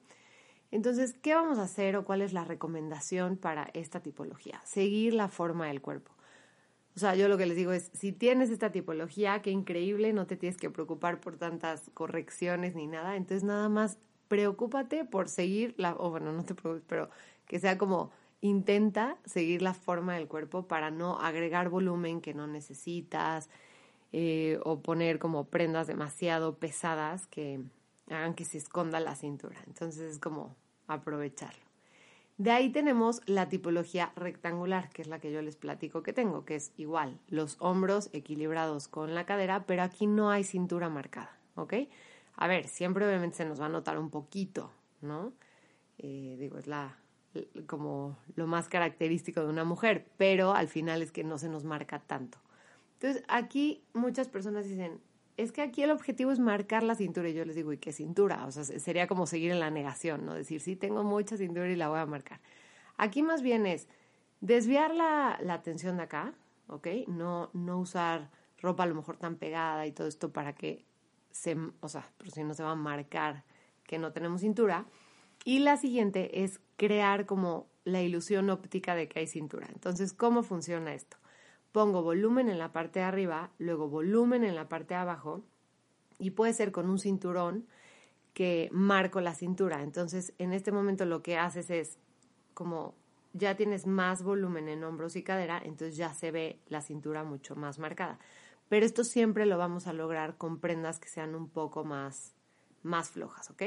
Entonces, 0.71 1.15
¿qué 1.21 1.35
vamos 1.35 1.59
a 1.59 1.65
hacer 1.65 1.97
o 1.97 2.05
cuál 2.05 2.23
es 2.23 2.33
la 2.33 2.45
recomendación 2.45 3.37
para 3.37 3.71
esta 3.75 4.01
tipología? 4.01 4.61
Seguir 4.65 5.15
la 5.15 5.29
forma 5.29 5.67
del 5.67 5.81
cuerpo. 5.81 6.13
O 6.97 6.99
sea, 6.99 7.15
yo 7.15 7.29
lo 7.29 7.39
que 7.39 7.47
les 7.47 7.57
digo 7.57 7.73
es, 7.73 7.91
si 7.95 8.13
tienes 8.13 8.51
esta 8.51 8.73
tipología, 8.73 9.43
qué 9.43 9.51
increíble, 9.51 10.13
no 10.13 10.27
te 10.27 10.37
tienes 10.37 10.57
que 10.57 10.71
preocupar 10.71 11.21
por 11.21 11.37
tantas 11.37 11.91
correcciones 11.95 12.75
ni 12.75 12.87
nada, 12.87 13.17
entonces 13.17 13.45
nada 13.45 13.69
más 13.69 13.99
preocúpate 14.29 15.05
por 15.05 15.29
seguir 15.29 15.75
la, 15.77 15.95
o 15.95 16.11
bueno, 16.11 16.33
no 16.33 16.45
te 16.45 16.55
preocupes, 16.55 16.85
pero 16.87 17.11
que 17.51 17.59
sea 17.59 17.77
como 17.77 18.13
intenta 18.43 19.19
seguir 19.25 19.61
la 19.61 19.75
forma 19.75 20.15
del 20.15 20.29
cuerpo 20.29 20.69
para 20.69 20.93
no 20.93 21.19
agregar 21.19 21.69
volumen 21.69 22.21
que 22.21 22.33
no 22.33 22.47
necesitas 22.47 23.51
eh, 24.13 24.61
o 24.63 24.83
poner 24.83 25.19
como 25.19 25.49
prendas 25.49 25.89
demasiado 25.89 26.61
pesadas 26.61 27.27
que 27.27 27.59
hagan 28.09 28.35
que 28.35 28.45
se 28.45 28.57
esconda 28.57 29.01
la 29.01 29.17
cintura. 29.17 29.57
Entonces 29.67 30.13
es 30.13 30.21
como 30.21 30.55
aprovecharlo. 30.87 31.65
De 32.39 32.53
ahí 32.53 32.71
tenemos 32.71 33.21
la 33.27 33.49
tipología 33.49 34.13
rectangular, 34.15 34.89
que 34.91 35.03
es 35.03 35.09
la 35.09 35.19
que 35.19 35.33
yo 35.33 35.43
les 35.43 35.57
platico 35.57 36.05
que 36.05 36.13
tengo, 36.13 36.45
que 36.45 36.55
es 36.55 36.71
igual, 36.77 37.19
los 37.27 37.57
hombros 37.59 38.11
equilibrados 38.13 38.87
con 38.87 39.13
la 39.13 39.27
cadera, 39.27 39.67
pero 39.67 39.83
aquí 39.83 40.07
no 40.07 40.31
hay 40.31 40.45
cintura 40.45 40.89
marcada, 40.89 41.37
¿ok? 41.57 41.75
A 42.37 42.47
ver, 42.47 42.69
siempre 42.69 43.05
obviamente 43.05 43.39
se 43.39 43.45
nos 43.45 43.61
va 43.61 43.67
a 43.67 43.71
notar 43.71 43.99
un 43.99 44.09
poquito, 44.09 44.71
¿no? 45.01 45.33
Eh, 45.99 46.37
digo, 46.39 46.57
es 46.57 46.69
la 46.69 46.97
como 47.67 48.19
lo 48.35 48.47
más 48.47 48.69
característico 48.69 49.41
de 49.43 49.49
una 49.49 49.65
mujer, 49.65 50.07
pero 50.17 50.55
al 50.55 50.69
final 50.69 51.03
es 51.03 51.13
que 51.13 51.25
no 51.25 51.39
se 51.39 51.49
nos 51.49 51.65
marca 51.65 52.01
tanto. 52.01 52.39
Entonces, 52.95 53.25
aquí 53.29 53.83
muchas 53.95 54.29
personas 54.29 54.67
dicen, 54.67 55.01
es 55.37 55.53
que 55.53 55.63
aquí 55.63 55.83
el 55.83 55.91
objetivo 55.91 56.33
es 56.33 56.39
marcar 56.39 56.83
la 56.83 56.95
cintura. 56.95 57.29
Y 57.29 57.35
yo 57.35 57.45
les 57.45 57.57
digo, 57.57 57.73
¿y 57.73 57.79
qué 57.79 57.93
cintura? 57.93 58.45
O 58.47 58.51
sea, 58.51 58.65
sería 58.65 59.07
como 59.07 59.27
seguir 59.27 59.53
en 59.53 59.61
la 59.61 59.71
negación, 59.71 60.27
¿no? 60.27 60.35
Decir, 60.35 60.61
sí, 60.61 60.77
tengo 60.77 61.03
mucha 61.03 61.37
cintura 61.37 61.71
y 61.71 61.77
la 61.77 61.89
voy 61.89 61.99
a 61.99 62.07
marcar. 62.07 62.41
Aquí 62.99 63.23
más 63.23 63.41
bien 63.41 63.65
es 63.65 63.89
desviar 64.41 64.95
la, 64.95 65.39
atención 65.49 65.97
de 65.97 66.03
acá, 66.03 66.35
¿ok? 66.67 66.89
No, 67.07 67.51
no 67.55 67.79
usar 67.79 68.31
ropa 68.61 68.83
a 68.83 68.87
lo 68.87 68.95
mejor 68.95 69.17
tan 69.17 69.37
pegada 69.37 69.87
y 69.87 69.93
todo 69.93 70.07
esto 70.07 70.31
para 70.31 70.55
que 70.55 70.85
se, 71.31 71.57
o 71.81 71.89
sea, 71.89 72.07
por 72.19 72.31
si 72.31 72.45
no 72.45 72.53
se 72.53 72.63
va 72.63 72.73
a 72.73 72.77
marcar 72.77 73.45
que 73.85 73.99
no 73.99 74.13
tenemos 74.13 74.43
cintura. 74.43 74.85
Y 75.45 75.61
la 75.61 75.79
siguiente 75.79 76.45
es 76.45 76.61
crear 76.89 77.27
como 77.27 77.67
la 77.85 78.01
ilusión 78.01 78.49
óptica 78.51 78.95
de 78.95 79.09
que 79.09 79.21
hay 79.21 79.27
cintura. 79.27 79.67
Entonces, 79.73 80.13
¿cómo 80.13 80.43
funciona 80.43 80.95
esto? 80.95 81.17
pongo 81.73 82.03
volumen 82.03 82.49
en 82.49 82.59
la 82.59 82.73
parte 82.73 83.01
de 83.01 83.05
arriba, 83.05 83.51
luego 83.59 83.89
volumen 83.89 84.45
en 84.45 84.55
la 84.55 84.69
parte 84.69 84.95
de 84.95 85.01
abajo 85.01 85.43
y 86.19 86.31
puede 86.31 86.53
ser 86.53 86.73
con 86.73 86.91
un 86.91 86.99
cinturón 86.99 87.67
que 88.35 88.69
marco 88.73 89.21
la 89.21 89.35
cintura. 89.35 89.83
Entonces, 89.83 90.33
en 90.39 90.53
este 90.53 90.73
momento 90.73 91.05
lo 91.05 91.23
que 91.23 91.39
haces 91.39 91.71
es 91.71 91.99
como 92.55 92.95
ya 93.33 93.57
tienes 93.57 93.87
más 93.87 94.23
volumen 94.23 94.69
en 94.69 94.83
hombros 94.83 95.15
y 95.15 95.23
cadera, 95.23 95.61
entonces 95.65 95.97
ya 95.97 96.13
se 96.15 96.33
ve 96.33 96.59
la 96.69 96.83
cintura 96.83 97.23
mucho 97.23 97.55
más 97.55 97.79
marcada. 97.79 98.19
Pero 98.69 98.85
esto 98.85 99.05
siempre 99.05 99.47
lo 99.47 99.57
vamos 99.57 99.87
a 99.87 99.93
lograr 99.93 100.37
con 100.37 100.59
prendas 100.59 100.99
que 100.99 101.09
sean 101.09 101.35
un 101.35 101.49
poco 101.49 101.85
más, 101.85 102.35
más 102.83 103.11
flojas, 103.11 103.51
¿ok? 103.51 103.63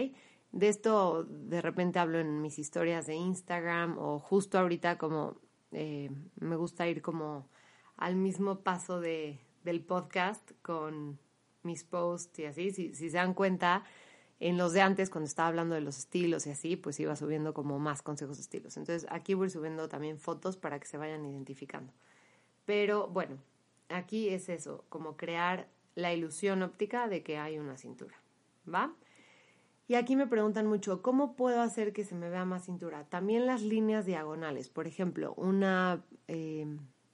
De 0.53 0.69
esto 0.69 1.23
de 1.23 1.61
repente 1.61 1.99
hablo 1.99 2.19
en 2.19 2.41
mis 2.41 2.59
historias 2.59 3.07
de 3.07 3.15
Instagram 3.15 3.97
o 3.97 4.19
justo 4.19 4.59
ahorita 4.59 4.97
como 4.97 5.35
eh, 5.71 6.11
me 6.39 6.55
gusta 6.55 6.87
ir 6.87 7.01
como 7.01 7.49
al 7.97 8.15
mismo 8.15 8.59
paso 8.59 9.01
de, 9.01 9.39
del 9.63 9.81
podcast 9.81 10.51
con 10.61 11.19
mis 11.63 11.83
posts 11.83 12.39
y 12.39 12.45
así. 12.45 12.71
Si, 12.71 12.93
si 12.93 13.09
se 13.09 13.17
dan 13.17 13.33
cuenta, 13.33 13.83
en 14.39 14.57
los 14.57 14.73
de 14.73 14.81
antes, 14.81 15.09
cuando 15.09 15.27
estaba 15.27 15.47
hablando 15.47 15.73
de 15.73 15.81
los 15.81 15.97
estilos 15.97 16.45
y 16.47 16.51
así, 16.51 16.75
pues 16.75 16.99
iba 16.99 17.15
subiendo 17.15 17.53
como 17.53 17.79
más 17.79 18.01
consejos 18.01 18.37
de 18.37 18.41
estilos. 18.41 18.77
Entonces 18.77 19.09
aquí 19.09 19.33
voy 19.33 19.49
subiendo 19.49 19.87
también 19.87 20.19
fotos 20.19 20.57
para 20.57 20.79
que 20.79 20.85
se 20.85 20.97
vayan 20.97 21.25
identificando. 21.25 21.93
Pero 22.65 23.07
bueno, 23.07 23.37
aquí 23.89 24.29
es 24.29 24.49
eso, 24.49 24.85
como 24.89 25.17
crear 25.17 25.67
la 25.95 26.13
ilusión 26.13 26.61
óptica 26.61 27.07
de 27.07 27.23
que 27.23 27.37
hay 27.37 27.57
una 27.57 27.77
cintura. 27.77 28.15
¿Va? 28.71 28.93
Y 29.87 29.95
aquí 29.95 30.15
me 30.15 30.27
preguntan 30.27 30.67
mucho, 30.67 31.01
¿cómo 31.01 31.35
puedo 31.35 31.61
hacer 31.61 31.93
que 31.93 32.05
se 32.05 32.15
me 32.15 32.29
vea 32.29 32.45
más 32.45 32.65
cintura? 32.65 33.05
También 33.09 33.45
las 33.45 33.61
líneas 33.61 34.05
diagonales. 34.05 34.69
Por 34.69 34.87
ejemplo, 34.87 35.33
una... 35.35 36.03
Eh, 36.27 36.65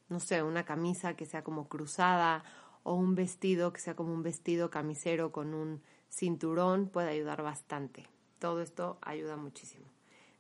no 0.10 0.20
sé, 0.20 0.44
una 0.44 0.66
camisa 0.66 1.16
que 1.16 1.26
sea 1.26 1.44
como 1.44 1.70
cruzada 1.70 2.44
o 2.84 2.96
un 2.96 3.16
vestido 3.16 3.72
que 3.72 3.80
sea 3.80 3.96
como 3.96 4.14
un 4.14 4.24
vestido 4.24 4.70
camisero 4.70 5.32
con 5.32 5.54
un 5.54 5.82
cinturón 6.10 6.90
puede 6.90 7.10
ayudar 7.10 7.44
bastante. 7.44 8.08
Todo 8.40 8.62
esto 8.62 8.98
ayuda 9.02 9.38
muchísimo. 9.38 9.86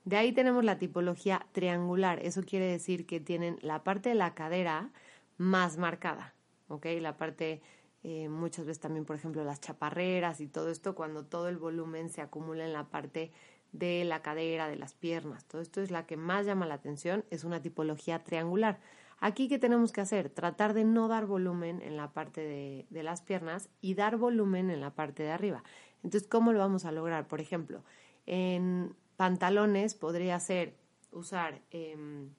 De 0.05 0.17
ahí 0.17 0.31
tenemos 0.31 0.63
la 0.63 0.79
tipología 0.79 1.45
triangular. 1.51 2.19
Eso 2.25 2.41
quiere 2.43 2.65
decir 2.65 3.05
que 3.05 3.19
tienen 3.19 3.59
la 3.61 3.83
parte 3.83 4.09
de 4.09 4.15
la 4.15 4.33
cadera 4.33 4.91
más 5.37 5.77
marcada, 5.77 6.33
¿ok? 6.67 6.87
La 6.99 7.17
parte, 7.17 7.61
eh, 8.03 8.29
muchas 8.29 8.65
veces 8.65 8.79
también, 8.79 9.05
por 9.05 9.15
ejemplo, 9.15 9.43
las 9.43 9.59
chaparreras 9.59 10.39
y 10.41 10.47
todo 10.47 10.69
esto, 10.69 10.95
cuando 10.95 11.25
todo 11.25 11.49
el 11.49 11.57
volumen 11.57 12.09
se 12.09 12.21
acumula 12.21 12.65
en 12.65 12.73
la 12.73 12.85
parte 12.85 13.31
de 13.71 14.03
la 14.05 14.21
cadera, 14.21 14.67
de 14.67 14.77
las 14.77 14.93
piernas. 14.93 15.45
Todo 15.45 15.61
esto 15.61 15.81
es 15.81 15.91
la 15.91 16.05
que 16.05 16.17
más 16.17 16.45
llama 16.45 16.65
la 16.65 16.75
atención, 16.75 17.25
es 17.29 17.43
una 17.43 17.61
tipología 17.61 18.23
triangular. 18.23 18.79
Aquí, 19.19 19.49
¿qué 19.49 19.59
tenemos 19.59 19.91
que 19.91 20.01
hacer? 20.01 20.29
Tratar 20.29 20.73
de 20.73 20.85
no 20.85 21.09
dar 21.09 21.25
volumen 21.25 21.81
en 21.81 21.97
la 21.97 22.13
parte 22.13 22.41
de, 22.41 23.03
las 23.03 23.21
piernas 23.21 23.69
y 23.81 23.95
dar 23.95 24.15
volumen 24.15 24.69
en 24.69 24.79
la 24.79 24.91
parte 24.91 25.23
de 25.23 25.31
arriba. 25.31 25.63
Entonces, 26.03 26.27
¿cómo 26.27 26.53
lo 26.53 26.59
vamos 26.59 26.85
a 26.85 26.91
lograr? 26.93 27.27
Por 27.27 27.41
ejemplo, 27.41 27.83
en 28.25 28.95
pantalones 29.17 29.93
podría 29.93 30.39
ser 30.39 30.77
usar 31.11 31.61
em, 31.71 32.29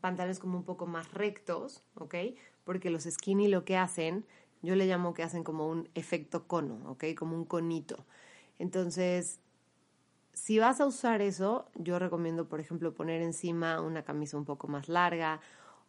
pantalones 0.00 0.38
como 0.38 0.58
un 0.58 0.64
poco 0.64 0.86
más 0.86 1.12
rectos, 1.12 1.82
¿ok? 1.96 2.14
Porque 2.62 2.90
los 2.90 3.02
skinny 3.02 3.48
lo 3.48 3.64
que 3.64 3.76
hacen, 3.76 4.24
yo 4.62 4.74
le 4.76 4.86
llamo 4.86 5.14
que 5.14 5.22
hacen 5.22 5.44
como 5.44 5.68
un 5.68 5.88
efecto 5.94 6.46
cono, 6.46 6.90
¿ok? 6.90 7.04
Como 7.16 7.36
un 7.36 7.44
conito. 7.44 8.06
Entonces, 8.58 9.40
si 10.32 10.58
vas 10.58 10.80
a 10.80 10.86
usar 10.86 11.20
eso, 11.20 11.66
yo 11.74 11.98
recomiendo, 11.98 12.48
por 12.48 12.60
ejemplo, 12.60 12.94
poner 12.94 13.22
encima 13.22 13.80
una 13.80 14.02
camisa 14.04 14.36
un 14.36 14.44
poco 14.44 14.68
más 14.68 14.88
larga 14.88 15.40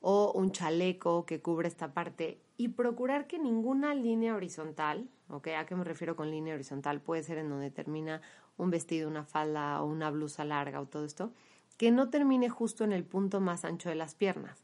o 0.01 0.33
un 0.33 0.51
chaleco 0.51 1.25
que 1.25 1.41
cubre 1.41 1.67
esta 1.67 1.93
parte 1.93 2.41
y 2.57 2.69
procurar 2.69 3.25
que 3.27 3.39
ninguna 3.39 3.95
línea 3.95 4.35
horizontal, 4.35 5.07
¿ok? 5.29 5.47
¿A 5.57 5.65
qué 5.65 5.75
me 5.75 5.83
refiero 5.83 6.15
con 6.15 6.29
línea 6.29 6.55
horizontal? 6.55 6.99
Puede 6.99 7.23
ser 7.23 7.37
en 7.37 7.49
donde 7.49 7.71
termina 7.71 8.21
un 8.57 8.69
vestido, 8.69 9.09
una 9.09 9.23
falda 9.23 9.81
o 9.81 9.85
una 9.85 10.11
blusa 10.11 10.43
larga 10.43 10.81
o 10.81 10.87
todo 10.87 11.05
esto, 11.05 11.31
que 11.77 11.91
no 11.91 12.09
termine 12.09 12.49
justo 12.49 12.83
en 12.83 12.91
el 12.91 13.05
punto 13.05 13.39
más 13.39 13.65
ancho 13.65 13.89
de 13.89 13.95
las 13.95 14.13
piernas. 14.13 14.63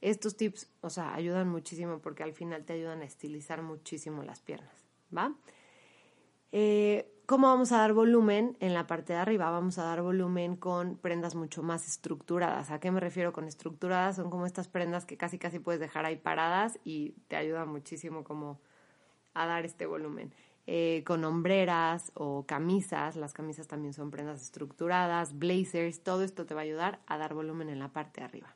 Estos 0.00 0.36
tips, 0.36 0.68
o 0.82 0.90
sea, 0.90 1.14
ayudan 1.14 1.48
muchísimo 1.48 2.00
porque 2.00 2.22
al 2.22 2.32
final 2.32 2.64
te 2.64 2.74
ayudan 2.74 3.02
a 3.02 3.04
estilizar 3.04 3.62
muchísimo 3.62 4.22
las 4.22 4.40
piernas, 4.40 4.86
¿va? 5.16 5.34
Eh, 6.52 7.12
¿Cómo 7.26 7.48
vamos 7.48 7.72
a 7.72 7.78
dar 7.78 7.92
volumen? 7.92 8.56
En 8.60 8.72
la 8.72 8.86
parte 8.86 9.12
de 9.12 9.18
arriba 9.18 9.50
vamos 9.50 9.78
a 9.78 9.84
dar 9.84 10.00
volumen 10.00 10.56
con 10.56 10.96
prendas 10.96 11.34
mucho 11.34 11.62
más 11.62 11.88
estructuradas. 11.88 12.70
¿A 12.70 12.78
qué 12.78 12.90
me 12.92 13.00
refiero 13.00 13.32
con 13.32 13.48
estructuradas? 13.48 14.16
Son 14.16 14.30
como 14.30 14.46
estas 14.46 14.68
prendas 14.68 15.06
que 15.06 15.16
casi 15.16 15.38
casi 15.38 15.58
puedes 15.58 15.80
dejar 15.80 16.04
ahí 16.04 16.16
paradas 16.16 16.78
y 16.84 17.14
te 17.28 17.36
ayuda 17.36 17.64
muchísimo 17.64 18.22
como 18.22 18.60
a 19.34 19.46
dar 19.46 19.64
este 19.66 19.86
volumen. 19.86 20.32
eh, 20.68 21.04
con 21.06 21.24
hombreras 21.24 22.10
o 22.14 22.44
camisas. 22.46 23.16
Las 23.16 23.32
camisas 23.32 23.68
también 23.68 23.94
son 23.94 24.10
prendas 24.10 24.42
estructuradas, 24.42 25.38
blazers, 25.38 26.02
todo 26.02 26.22
esto 26.22 26.46
te 26.46 26.54
va 26.54 26.62
a 26.62 26.64
ayudar 26.64 27.00
a 27.06 27.18
dar 27.18 27.34
volumen 27.34 27.68
en 27.70 27.78
la 27.78 27.92
parte 27.92 28.20
de 28.20 28.26
arriba. 28.26 28.55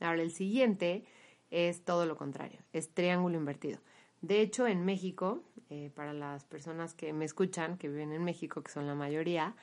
Ahora 0.00 0.22
el 0.22 0.30
siguiente 0.30 1.04
es 1.50 1.84
todo 1.84 2.06
lo 2.06 2.16
contrario, 2.16 2.60
es 2.72 2.92
triángulo 2.92 3.36
invertido. 3.36 3.80
De 4.20 4.40
hecho, 4.40 4.66
en 4.66 4.84
México, 4.84 5.42
eh, 5.70 5.90
para 5.94 6.12
las 6.12 6.44
personas 6.44 6.94
que 6.94 7.12
me 7.12 7.24
escuchan, 7.24 7.78
que 7.78 7.88
viven 7.88 8.12
en 8.12 8.24
México, 8.24 8.62
que 8.62 8.70
son 8.70 8.86
la 8.86 8.94
mayoría, 8.94 9.54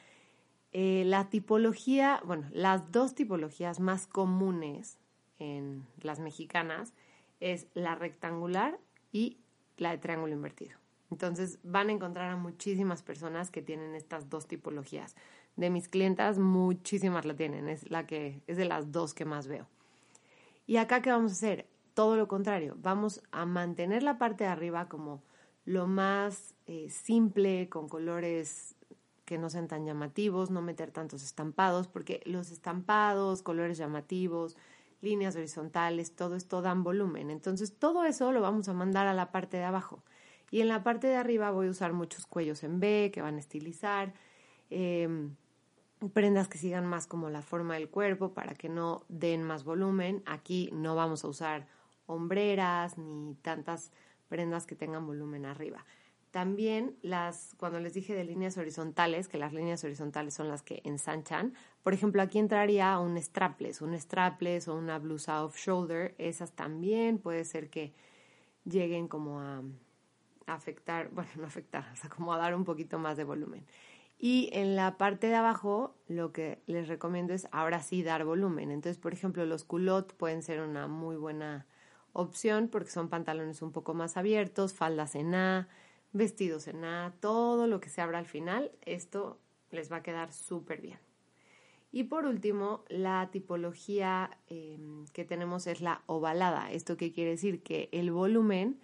eh, 0.72 1.04
la 1.06 1.30
tipología, 1.30 2.22
bueno, 2.26 2.48
las 2.52 2.92
dos 2.92 3.16
tipologías 3.16 3.80
más 3.80 4.08
comunes 4.08 4.98
en 5.40 5.86
las 6.02 6.20
mexicanas 6.20 6.94
es 7.40 7.68
la 7.74 7.96
rectangular 7.96 8.80
y 9.12 9.38
la 9.78 9.92
de 9.92 9.98
triángulo 9.98 10.34
invertido. 10.34 10.78
Entonces 11.12 11.60
van 11.64 11.90
a 11.90 11.94
encontrar 11.94 12.32
a 12.32 12.36
muchísimas 12.36 13.04
personas 13.04 13.52
que 13.52 13.62
tienen 13.62 13.96
estas 13.96 14.30
dos 14.30 14.48
tipologías. 14.48 15.16
De 15.56 15.70
mis 15.70 15.88
clientas, 15.88 16.40
muchísimas 16.40 17.26
la 17.26 17.36
tienen, 17.36 17.70
es 17.70 17.90
la 17.90 18.06
que 18.06 18.42
es 18.48 18.58
de 18.58 18.66
las 18.66 18.92
dos 18.92 19.14
que 19.14 19.26
más 19.26 19.48
veo. 19.48 19.68
Y 20.66 20.78
acá 20.78 21.02
qué 21.02 21.12
vamos 21.12 21.32
a 21.32 21.36
hacer? 21.36 21.68
Todo 21.94 22.18
lo 22.18 22.28
contrario, 22.28 22.76
vamos 22.82 23.22
a 23.32 23.46
mantener 23.46 24.04
la 24.04 24.18
parte 24.18 24.44
de 24.44 24.50
arriba 24.50 24.90
como 24.90 25.24
lo 25.64 25.88
más 25.88 26.54
eh, 26.66 26.90
simple, 26.90 27.70
con 27.70 27.88
colores 27.88 28.76
que 29.26 29.38
no 29.38 29.50
sean 29.50 29.68
tan 29.68 29.86
llamativos, 29.86 30.52
no 30.52 30.62
meter 30.62 30.92
tantos 30.92 31.24
estampados, 31.24 31.88
porque 31.88 32.22
los 32.26 32.52
estampados, 32.52 33.42
colores 33.42 33.78
llamativos, 33.78 34.56
líneas 35.02 35.36
horizontales, 35.36 36.16
todo 36.16 36.36
esto 36.36 36.62
dan 36.62 36.84
volumen. 36.84 37.32
Entonces 37.32 37.78
todo 37.78 38.06
eso 38.06 38.32
lo 38.32 38.42
vamos 38.42 38.70
a 38.70 38.74
mandar 38.74 39.08
a 39.08 39.14
la 39.14 39.32
parte 39.32 39.58
de 39.58 39.64
abajo. 39.64 40.04
Y 40.52 40.62
en 40.62 40.68
la 40.68 40.84
parte 40.84 41.08
de 41.08 41.16
arriba 41.16 41.52
voy 41.52 41.68
a 41.68 41.72
usar 41.72 41.94
muchos 41.94 42.28
cuellos 42.28 42.64
en 42.64 42.80
B 42.80 43.12
que 43.14 43.22
van 43.22 43.36
a 43.36 43.40
estilizar, 43.40 44.14
em, 44.70 45.36
prendas 46.14 46.48
que 46.48 46.58
sigan 46.58 46.86
más 46.86 47.08
como 47.08 47.30
la 47.30 47.42
forma 47.42 47.76
del 47.76 47.90
cuerpo 47.90 48.34
para 48.34 48.54
que 48.54 48.70
no 48.70 49.04
den 49.10 49.44
más 49.44 49.64
volumen. 49.64 50.24
Aquí 50.26 50.70
no 50.74 50.96
vamos 50.96 51.24
a 51.24 51.28
usar 51.28 51.68
hombreras 52.06 52.98
ni 52.98 53.36
tantas 53.36 53.92
prendas 54.28 54.66
que 54.66 54.76
tengan 54.76 55.06
volumen 55.06 55.46
arriba. 55.46 55.86
También 56.36 56.98
las, 57.02 57.56
cuando 57.58 57.80
les 57.80 57.94
dije 57.94 58.14
de 58.14 58.26
líneas 58.26 58.58
horizontales, 58.58 59.30
que 59.30 59.38
las 59.38 59.54
líneas 59.54 59.82
horizontales 59.86 60.34
son 60.34 60.50
las 60.50 60.64
que 60.64 60.82
ensanchan, 60.84 61.54
por 61.82 61.94
ejemplo, 61.94 62.22
aquí 62.22 62.40
entraría 62.40 63.00
un 63.00 63.18
strapless, 63.18 63.82
un 63.82 63.98
strapless 63.98 64.68
o 64.68 64.76
una 64.76 65.00
blusa 65.00 65.46
off 65.46 65.58
shoulder, 65.58 66.14
esas 66.18 66.52
también 66.52 67.20
puede 67.20 67.46
ser 67.46 67.70
que 67.70 67.94
lleguen 68.66 69.08
como 69.08 69.40
a, 69.40 69.64
afectar, 70.46 71.10
bueno, 71.14 71.30
no 71.38 71.46
afectar, 71.46 71.90
o 71.94 71.96
sea, 71.96 72.10
como 72.10 72.34
a 72.34 72.38
dar 72.38 72.54
un 72.54 72.66
poquito 72.66 73.00
más 73.00 73.16
de 73.16 73.24
volumen. 73.24 73.66
Y 74.18 74.50
en 74.54 74.76
la 74.76 74.98
parte 74.98 75.28
de 75.28 75.36
abajo, 75.36 75.96
lo 76.08 76.32
que 76.32 76.62
les 76.68 76.88
recomiendo 76.88 77.34
es 77.34 77.48
ahora 77.52 77.82
sí 77.82 78.02
dar 78.02 78.24
volumen. 78.24 78.72
Entonces, 78.72 78.98
por 78.98 79.14
ejemplo, 79.14 79.46
los 79.46 79.66
culottes 79.66 80.16
pueden 80.16 80.42
ser 80.42 80.62
una 80.62 80.88
muy 80.88 81.18
buena 81.18 81.68
opción 82.14 82.70
porque 82.70 82.90
son 82.90 83.10
pantalones 83.10 83.62
un 83.62 83.72
poco 83.72 83.94
más 83.94 84.16
abiertos, 84.16 84.74
faldas 84.74 85.16
en 85.16 85.36
A, 85.36 85.68
vestidos 86.14 86.68
en 86.68 86.86
A, 86.86 87.14
todo 87.20 87.68
lo 87.68 87.82
que 87.82 87.90
se 87.90 88.02
abra 88.02 88.20
al 88.20 88.26
final, 88.26 88.72
esto 88.86 89.38
les 89.70 89.92
va 89.92 89.98
a 89.98 90.04
quedar 90.04 90.32
súper 90.32 90.82
bien. 90.82 91.00
Y 91.92 92.06
por 92.06 92.26
último, 92.26 92.84
la 92.90 93.30
tipología 93.32 94.38
em, 94.48 95.06
que 95.14 95.26
tenemos 95.26 95.68
es 95.68 95.82
la 95.82 96.04
ovalada. 96.08 96.72
¿Esto 96.72 96.98
qué 96.98 97.12
quiere 97.12 97.32
decir? 97.32 97.64
Que 97.64 97.90
el 97.92 98.12
volumen 98.12 98.80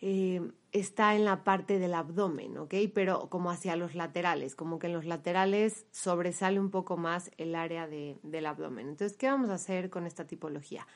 eh, 0.00 0.52
está 0.72 1.14
en 1.14 1.24
la 1.24 1.42
parte 1.42 1.78
del 1.78 1.94
abdomen, 1.94 2.58
¿ok? 2.58 2.74
Pero 2.94 3.28
como 3.30 3.50
hacia 3.50 3.76
los 3.76 3.94
laterales, 3.94 4.54
como 4.54 4.78
que 4.78 4.88
en 4.88 4.92
los 4.92 5.06
laterales 5.06 5.86
sobresale 5.90 6.60
un 6.60 6.70
poco 6.70 6.96
más 6.96 7.30
el 7.38 7.54
área 7.54 7.86
del 7.86 8.46
abdomen. 8.46 8.88
Entonces, 8.88 9.16
¿qué 9.16 9.28
vamos 9.28 9.48
a 9.50 9.54
hacer 9.54 9.88
con 9.88 10.06
esta 10.06 10.26
tipología? 10.26 10.86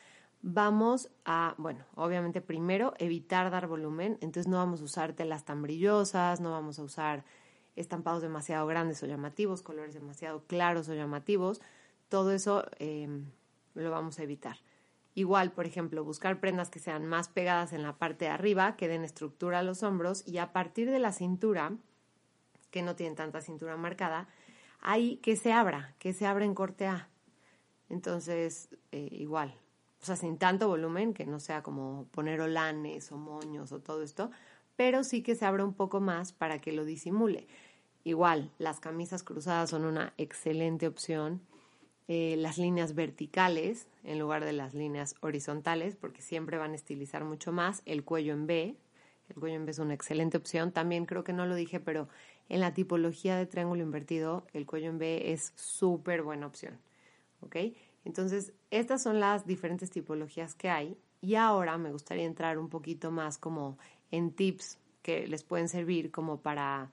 Vamos 0.42 1.10
a, 1.24 1.54
bueno, 1.58 1.84
obviamente 1.94 2.40
primero 2.40 2.94
evitar 2.98 3.50
dar 3.50 3.66
volumen, 3.66 4.18
entonces 4.20 4.48
no 4.48 4.56
vamos 4.58 4.80
a 4.80 4.84
usar 4.84 5.12
telas 5.12 5.44
tan 5.44 5.62
brillosas, 5.62 6.40
no 6.40 6.50
vamos 6.50 6.78
a 6.78 6.82
usar 6.82 7.24
estampados 7.76 8.22
demasiado 8.22 8.66
grandes 8.66 9.02
o 9.02 9.06
llamativos, 9.06 9.62
colores 9.62 9.94
demasiado 9.94 10.44
claros 10.46 10.88
o 10.88 10.94
llamativos, 10.94 11.60
todo 12.08 12.32
eso 12.32 12.64
eh, 12.78 13.08
lo 13.74 13.90
vamos 13.90 14.18
a 14.18 14.22
evitar. 14.22 14.56
Igual, 15.14 15.52
por 15.52 15.66
ejemplo, 15.66 16.04
buscar 16.04 16.40
prendas 16.40 16.70
que 16.70 16.78
sean 16.78 17.06
más 17.06 17.28
pegadas 17.28 17.72
en 17.72 17.82
la 17.82 17.96
parte 17.98 18.26
de 18.26 18.30
arriba, 18.30 18.76
que 18.76 18.88
den 18.88 19.04
estructura 19.04 19.58
a 19.58 19.62
los 19.62 19.82
hombros 19.82 20.26
y 20.26 20.38
a 20.38 20.52
partir 20.52 20.90
de 20.90 21.00
la 21.00 21.12
cintura, 21.12 21.72
que 22.70 22.82
no 22.82 22.94
tienen 22.94 23.16
tanta 23.16 23.40
cintura 23.40 23.76
marcada, 23.76 24.28
ahí 24.80 25.16
que 25.16 25.36
se 25.36 25.52
abra, 25.52 25.94
que 25.98 26.12
se 26.12 26.26
abra 26.26 26.44
en 26.44 26.54
corte 26.54 26.86
A. 26.86 27.08
Entonces, 27.88 28.68
eh, 28.92 29.08
igual, 29.10 29.54
o 30.00 30.04
sea, 30.04 30.16
sin 30.16 30.38
tanto 30.38 30.68
volumen, 30.68 31.12
que 31.12 31.26
no 31.26 31.40
sea 31.40 31.62
como 31.62 32.06
poner 32.12 32.40
olanes 32.40 33.10
o 33.10 33.16
moños 33.16 33.72
o 33.72 33.80
todo 33.80 34.02
esto, 34.02 34.30
pero 34.76 35.04
sí 35.04 35.22
que 35.22 35.34
se 35.34 35.44
abra 35.44 35.64
un 35.64 35.74
poco 35.74 36.00
más 36.00 36.32
para 36.32 36.60
que 36.60 36.72
lo 36.72 36.84
disimule. 36.84 37.48
Igual, 38.04 38.50
las 38.58 38.80
camisas 38.80 39.22
cruzadas 39.22 39.70
son 39.70 39.84
una 39.84 40.14
excelente 40.16 40.86
opción. 40.86 41.42
Eh, 42.08 42.34
las 42.36 42.58
líneas 42.58 42.94
verticales 42.94 43.86
en 44.02 44.18
lugar 44.18 44.44
de 44.44 44.52
las 44.52 44.74
líneas 44.74 45.14
horizontales, 45.20 45.94
porque 45.94 46.22
siempre 46.22 46.58
van 46.58 46.72
a 46.72 46.74
estilizar 46.74 47.24
mucho 47.24 47.52
más. 47.52 47.82
El 47.86 48.02
cuello 48.04 48.32
en 48.32 48.46
B, 48.46 48.76
el 49.28 49.36
cuello 49.36 49.56
en 49.56 49.64
B 49.64 49.70
es 49.70 49.78
una 49.78 49.94
excelente 49.94 50.36
opción. 50.36 50.72
También 50.72 51.06
creo 51.06 51.22
que 51.22 51.32
no 51.32 51.46
lo 51.46 51.54
dije, 51.54 51.78
pero 51.78 52.08
en 52.48 52.60
la 52.60 52.74
tipología 52.74 53.36
de 53.36 53.46
triángulo 53.46 53.82
invertido, 53.82 54.44
el 54.52 54.66
cuello 54.66 54.90
en 54.90 54.98
B 54.98 55.32
es 55.32 55.52
súper 55.54 56.22
buena 56.22 56.46
opción. 56.46 56.78
¿Ok? 57.42 57.56
Entonces, 58.04 58.52
estas 58.70 59.02
son 59.02 59.20
las 59.20 59.46
diferentes 59.46 59.90
tipologías 59.90 60.54
que 60.54 60.68
hay. 60.68 60.96
Y 61.20 61.36
ahora 61.36 61.78
me 61.78 61.92
gustaría 61.92 62.24
entrar 62.24 62.58
un 62.58 62.68
poquito 62.68 63.10
más 63.10 63.38
como 63.38 63.78
en 64.10 64.32
tips 64.32 64.78
que 65.02 65.26
les 65.28 65.44
pueden 65.44 65.68
servir 65.68 66.10
como 66.10 66.40
para 66.40 66.90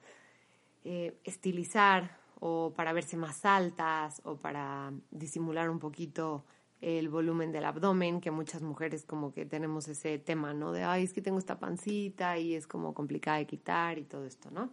eh, 0.84 1.18
estilizar 1.24 2.18
o 2.40 2.72
para 2.74 2.92
verse 2.92 3.16
más 3.16 3.44
altas 3.44 4.20
o 4.24 4.36
para 4.36 4.92
disimular 5.10 5.70
un 5.70 5.78
poquito 5.78 6.44
el 6.80 7.08
volumen 7.08 7.50
del 7.50 7.64
abdomen, 7.64 8.20
que 8.20 8.30
muchas 8.30 8.62
mujeres 8.62 9.04
como 9.04 9.32
que 9.32 9.44
tenemos 9.44 9.88
ese 9.88 10.18
tema, 10.18 10.54
¿no? 10.54 10.72
De, 10.72 10.84
ay, 10.84 11.04
es 11.04 11.12
que 11.12 11.20
tengo 11.20 11.38
esta 11.38 11.58
pancita 11.58 12.38
y 12.38 12.54
es 12.54 12.66
como 12.66 12.94
complicada 12.94 13.38
de 13.38 13.46
quitar 13.46 13.98
y 13.98 14.04
todo 14.04 14.24
esto, 14.24 14.50
¿no? 14.50 14.70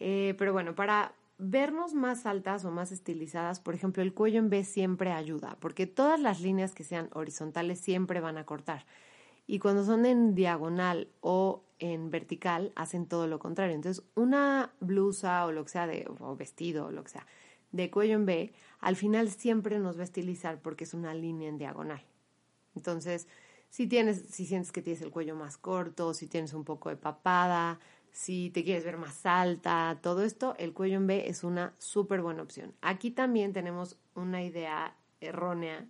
Eh, 0.00 0.34
pero 0.38 0.52
bueno, 0.52 0.74
para 0.74 1.14
vernos 1.38 1.92
más 1.92 2.24
altas 2.24 2.64
o 2.64 2.70
más 2.70 2.92
estilizadas, 2.92 3.60
por 3.60 3.74
ejemplo, 3.74 4.02
el 4.02 4.14
cuello 4.14 4.38
en 4.38 4.48
B 4.48 4.64
siempre 4.64 5.12
ayuda, 5.12 5.58
porque 5.60 5.86
todas 5.86 6.18
las 6.18 6.40
líneas 6.40 6.74
que 6.74 6.84
sean 6.84 7.10
horizontales 7.12 7.78
siempre 7.78 8.20
van 8.20 8.38
a 8.38 8.44
cortar. 8.44 8.86
Y 9.46 9.58
cuando 9.58 9.84
son 9.84 10.06
en 10.06 10.34
diagonal 10.34 11.08
o 11.20 11.62
en 11.78 12.10
vertical, 12.10 12.72
hacen 12.76 13.06
todo 13.06 13.26
lo 13.26 13.38
contrario. 13.38 13.74
Entonces, 13.74 14.04
una 14.14 14.72
blusa 14.80 15.44
o 15.46 15.52
lo 15.52 15.64
que 15.64 15.70
sea, 15.70 15.88
o 16.20 16.36
vestido 16.36 16.86
o 16.86 16.90
lo 16.90 17.04
que 17.04 17.10
sea, 17.10 17.26
de 17.72 17.90
cuello 17.90 18.14
en 18.14 18.26
B, 18.26 18.52
al 18.80 18.96
final 18.96 19.30
siempre 19.30 19.78
nos 19.78 19.96
va 19.96 20.00
a 20.00 20.04
estilizar 20.04 20.60
porque 20.60 20.84
es 20.84 20.94
una 20.94 21.14
línea 21.14 21.48
en 21.48 21.58
diagonal. 21.58 22.02
Entonces, 22.74 23.28
si 23.70 23.86
tienes, 23.86 24.22
si 24.30 24.46
sientes 24.46 24.72
que 24.72 24.82
tienes 24.82 25.02
el 25.02 25.10
cuello 25.10 25.34
más 25.34 25.56
corto, 25.56 26.14
si 26.14 26.26
tienes 26.26 26.54
un 26.54 26.64
poco 26.64 26.88
de 26.88 26.96
papada, 26.96 27.78
si 28.12 28.50
te 28.50 28.64
quieres 28.64 28.84
ver 28.84 28.96
más 28.96 29.26
alta, 29.26 29.98
todo 30.02 30.24
esto, 30.24 30.54
el 30.58 30.72
cuello 30.72 30.96
en 30.96 31.06
B 31.06 31.28
es 31.28 31.44
una 31.44 31.74
súper 31.78 32.22
buena 32.22 32.42
opción. 32.42 32.72
Aquí 32.80 33.10
también 33.10 33.52
tenemos 33.52 33.98
una 34.14 34.42
idea 34.42 34.96
errónea 35.20 35.86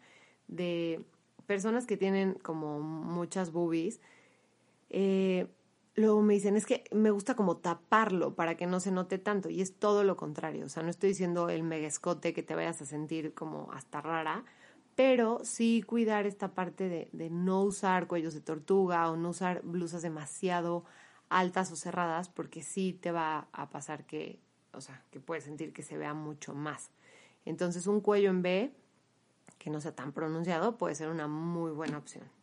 de 0.49 1.05
personas 1.47 1.87
que 1.87 1.97
tienen 1.97 2.35
como 2.35 2.81
muchas 2.81 3.53
boobies, 3.53 4.01
eh, 4.91 5.47
luego 5.97 6.23
me 6.23 6.35
dicen, 6.35 6.57
es 6.57 6.67
que 6.67 6.85
me 6.93 7.11
gusta 7.11 7.35
como 7.35 7.57
taparlo 7.57 8.35
para 8.35 8.57
que 8.57 8.67
no 8.67 8.81
se 8.81 8.93
note 8.93 9.19
tanto. 9.19 9.49
Y 9.49 9.63
es 9.63 9.75
todo 9.75 10.05
lo 10.05 10.17
contrario. 10.17 10.67
O 10.67 10.69
sea, 10.69 10.83
no 10.83 10.91
estoy 10.91 11.11
diciendo 11.11 11.49
el 11.49 11.63
mega 11.63 11.89
escote 11.89 12.35
que 12.35 12.43
te 12.43 12.55
vayas 12.55 12.81
a 12.83 12.87
sentir 12.87 13.35
como 13.35 13.73
hasta 13.73 14.01
rara, 14.01 14.45
pero 14.95 15.41
sí 15.43 15.83
cuidar 15.83 16.27
esta 16.27 16.55
parte 16.55 16.89
de, 16.89 17.31
no 17.31 17.63
usar 17.63 18.07
cuellos 18.07 18.35
de 18.35 18.41
tortuga 18.41 19.11
o 19.11 19.17
no 19.17 19.31
usar 19.31 19.63
blusas 19.63 20.03
demasiado 20.03 20.85
altas 21.29 21.73
o 21.73 21.77
cerradas, 21.77 22.29
porque 22.29 22.63
sí 22.63 22.93
te 22.93 23.11
va 23.11 23.49
a 23.53 23.69
pasar 23.71 24.07
que, 24.07 24.39
o 24.73 24.81
sea, 24.81 25.03
que 25.11 25.19
puedes 25.19 25.45
sentir 25.45 25.73
que 25.73 25.83
se 25.83 25.97
vea 25.97 26.15
mucho 26.15 26.55
más. 26.55 26.91
Entonces, 27.45 27.87
un 27.87 28.01
cuello 28.01 28.31
en 28.31 28.43
B 28.43 28.73
que 29.59 29.71
no 29.71 29.81
sea 29.81 29.95
tan 29.95 30.13
pronunciado, 30.13 30.77
puede 30.77 30.95
ser 30.95 31.09
una 31.09 31.27
muy 31.27 31.73
buena 31.73 31.99
opción. 31.99 32.36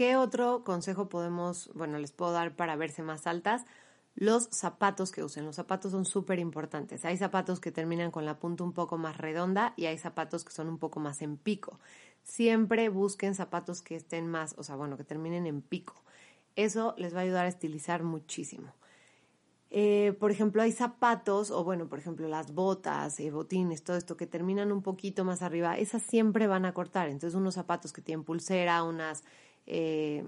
¿Qué 0.00 0.16
otro 0.16 0.64
consejo 0.64 1.10
podemos, 1.10 1.70
bueno, 1.74 1.98
les 1.98 2.10
puedo 2.10 2.32
dar 2.32 2.56
para 2.56 2.74
verse 2.74 3.02
más 3.02 3.26
altas? 3.26 3.66
Los 4.14 4.44
zapatos 4.44 5.12
que 5.12 5.22
usen. 5.22 5.44
Los 5.44 5.56
zapatos 5.56 5.92
son 5.92 6.06
súper 6.06 6.38
importantes. 6.38 7.04
Hay 7.04 7.18
zapatos 7.18 7.60
que 7.60 7.70
terminan 7.70 8.10
con 8.10 8.24
la 8.24 8.38
punta 8.38 8.64
un 8.64 8.72
poco 8.72 8.96
más 8.96 9.18
redonda 9.18 9.74
y 9.76 9.84
hay 9.84 9.98
zapatos 9.98 10.42
que 10.42 10.52
son 10.52 10.70
un 10.70 10.78
poco 10.78 11.00
más 11.00 11.20
en 11.20 11.36
pico. 11.36 11.78
Siempre 12.22 12.88
busquen 12.88 13.34
zapatos 13.34 13.82
que 13.82 13.94
estén 13.94 14.26
más, 14.26 14.54
o 14.56 14.62
sea, 14.62 14.74
bueno, 14.74 14.96
que 14.96 15.04
terminen 15.04 15.46
en 15.46 15.60
pico. 15.60 16.02
Eso 16.56 16.94
les 16.96 17.14
va 17.14 17.18
a 17.18 17.24
ayudar 17.24 17.44
a 17.44 17.50
estilizar 17.50 18.02
muchísimo. 18.02 18.72
Eh, 19.68 20.16
por 20.18 20.30
ejemplo, 20.30 20.62
hay 20.62 20.72
zapatos, 20.72 21.50
o 21.50 21.62
bueno, 21.62 21.88
por 21.90 21.98
ejemplo, 21.98 22.26
las 22.26 22.54
botas, 22.54 23.20
eh, 23.20 23.30
botines, 23.30 23.84
todo 23.84 23.98
esto 23.98 24.16
que 24.16 24.26
terminan 24.26 24.72
un 24.72 24.80
poquito 24.80 25.26
más 25.26 25.42
arriba, 25.42 25.76
esas 25.76 26.02
siempre 26.02 26.46
van 26.46 26.64
a 26.64 26.72
cortar. 26.72 27.10
Entonces, 27.10 27.34
unos 27.34 27.52
zapatos 27.52 27.92
que 27.92 28.00
tienen 28.00 28.24
pulsera, 28.24 28.82
unas 28.82 29.24
eh, 29.66 30.24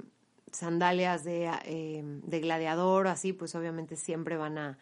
sandalias 0.50 1.24
de, 1.24 1.50
de 2.24 2.40
gladiador, 2.40 3.06
así, 3.08 3.32
pues 3.32 3.54
obviamente 3.54 3.96
siempre 3.96 4.36
van 4.36 4.58
a, 4.58 4.78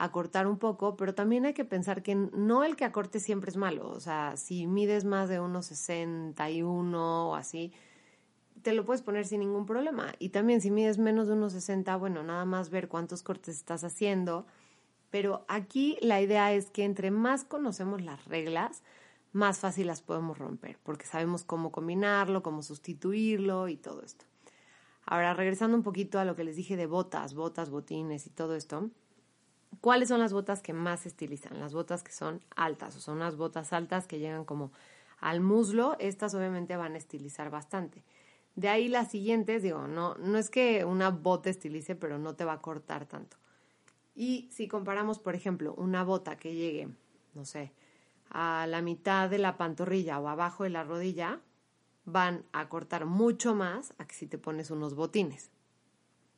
a 0.00 0.12
cortar 0.12 0.46
un 0.46 0.58
poco, 0.58 0.96
pero 0.96 1.14
también 1.14 1.44
hay 1.44 1.52
que 1.52 1.66
pensar 1.66 2.02
que 2.02 2.14
no 2.14 2.64
el 2.64 2.74
que 2.74 2.86
acorte 2.86 3.20
siempre 3.20 3.50
es 3.50 3.58
malo. 3.58 3.90
O 3.90 4.00
sea, 4.00 4.38
si 4.38 4.66
mides 4.66 5.04
más 5.04 5.28
de 5.28 5.40
unos 5.40 5.66
61 5.66 7.28
o 7.28 7.34
así, 7.34 7.70
te 8.62 8.72
lo 8.72 8.86
puedes 8.86 9.02
poner 9.02 9.26
sin 9.26 9.40
ningún 9.40 9.66
problema. 9.66 10.14
Y 10.18 10.30
también 10.30 10.62
si 10.62 10.70
mides 10.70 10.96
menos 10.96 11.26
de 11.28 11.34
unos 11.34 11.52
60, 11.52 11.94
bueno, 11.96 12.22
nada 12.22 12.46
más 12.46 12.70
ver 12.70 12.88
cuántos 12.88 13.22
cortes 13.22 13.56
estás 13.56 13.84
haciendo. 13.84 14.46
Pero 15.10 15.44
aquí 15.48 15.98
la 16.00 16.22
idea 16.22 16.54
es 16.54 16.70
que 16.70 16.84
entre 16.84 17.10
más 17.10 17.44
conocemos 17.44 18.00
las 18.00 18.24
reglas, 18.24 18.82
más 19.32 19.58
fácil 19.58 19.86
las 19.86 20.02
podemos 20.02 20.38
romper, 20.38 20.78
porque 20.82 21.06
sabemos 21.06 21.44
cómo 21.44 21.72
combinarlo, 21.72 22.42
cómo 22.42 22.62
sustituirlo 22.62 23.68
y 23.68 23.76
todo 23.76 24.02
esto. 24.02 24.24
Ahora, 25.06 25.34
regresando 25.34 25.76
un 25.76 25.82
poquito 25.82 26.18
a 26.18 26.24
lo 26.24 26.36
que 26.36 26.44
les 26.44 26.56
dije 26.56 26.76
de 26.76 26.86
botas, 26.86 27.34
botas, 27.34 27.70
botines 27.70 28.26
y 28.26 28.30
todo 28.30 28.54
esto, 28.54 28.90
¿Cuáles 29.80 30.08
son 30.08 30.20
las 30.20 30.32
botas 30.32 30.62
que 30.62 30.72
más 30.72 31.06
estilizan? 31.06 31.60
Las 31.60 31.72
botas 31.72 32.02
que 32.02 32.12
son 32.12 32.42
altas, 32.56 32.96
o 32.96 33.00
son 33.00 33.16
unas 33.16 33.36
botas 33.36 33.72
altas 33.72 34.06
que 34.06 34.18
llegan 34.18 34.44
como 34.44 34.72
al 35.20 35.40
muslo, 35.40 35.96
estas 35.98 36.34
obviamente 36.34 36.76
van 36.76 36.94
a 36.94 36.98
estilizar 36.98 37.50
bastante. 37.50 38.02
De 38.56 38.68
ahí 38.68 38.88
las 38.88 39.10
siguientes, 39.10 39.62
digo, 39.62 39.86
no, 39.86 40.16
no 40.16 40.38
es 40.38 40.50
que 40.50 40.84
una 40.84 41.10
bota 41.10 41.50
estilice, 41.50 41.94
pero 41.94 42.18
no 42.18 42.34
te 42.34 42.44
va 42.44 42.54
a 42.54 42.60
cortar 42.60 43.06
tanto. 43.06 43.36
Y 44.14 44.48
si 44.50 44.66
comparamos, 44.66 45.18
por 45.18 45.34
ejemplo, 45.34 45.72
una 45.74 46.02
bota 46.02 46.36
que 46.36 46.54
llegue, 46.54 46.88
no 47.34 47.44
sé, 47.44 47.72
a 48.30 48.66
la 48.68 48.80
mitad 48.80 49.28
de 49.28 49.38
la 49.38 49.56
pantorrilla 49.56 50.18
o 50.20 50.28
abajo 50.28 50.64
de 50.64 50.70
la 50.70 50.84
rodilla, 50.84 51.40
van 52.04 52.44
a 52.52 52.68
cortar 52.68 53.06
mucho 53.06 53.54
más 53.54 53.94
a 53.98 54.06
que 54.06 54.14
si 54.14 54.26
te 54.26 54.38
pones 54.38 54.70
unos 54.70 54.94
botines. 54.94 55.50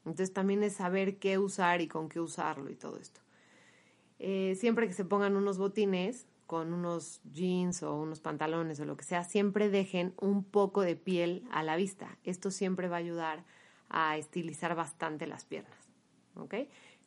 Entonces 0.05 0.33
también 0.33 0.63
es 0.63 0.75
saber 0.75 1.19
qué 1.19 1.39
usar 1.39 1.81
y 1.81 1.89
con 1.89 2.09
qué 2.09 2.21
usarlo 2.21 2.71
y 2.71 2.75
todo 2.75 2.99
esto. 2.99 3.21
Eh, 4.19 4.57
siempre 4.59 4.87
que 4.89 4.95
se 4.95 5.05
pongan 5.05 5.37
unos 5.37 5.59
botines 5.59 6.27
con 6.47 6.73
unos 6.73 7.21
jeans 7.33 7.83
o 7.83 7.95
unos 7.95 8.21
pantalones 8.21 8.79
o 8.81 8.85
lo 8.85 8.97
que 8.97 9.05
sea, 9.05 9.25
siempre 9.25 9.69
dejen 9.71 10.13
un 10.21 10.45
poco 10.45 10.83
de 10.83 10.97
piel 10.97 11.47
a 11.51 11.63
la 11.63 11.77
vista. 11.77 12.19
Esto 12.25 12.51
siempre 12.51 12.89
va 12.89 12.97
a 12.97 13.01
ayudar 13.01 13.45
a 13.89 14.17
estilizar 14.17 14.75
bastante 14.75 15.27
las 15.27 15.45
piernas. 15.45 15.79
¿Ok? 16.37 16.55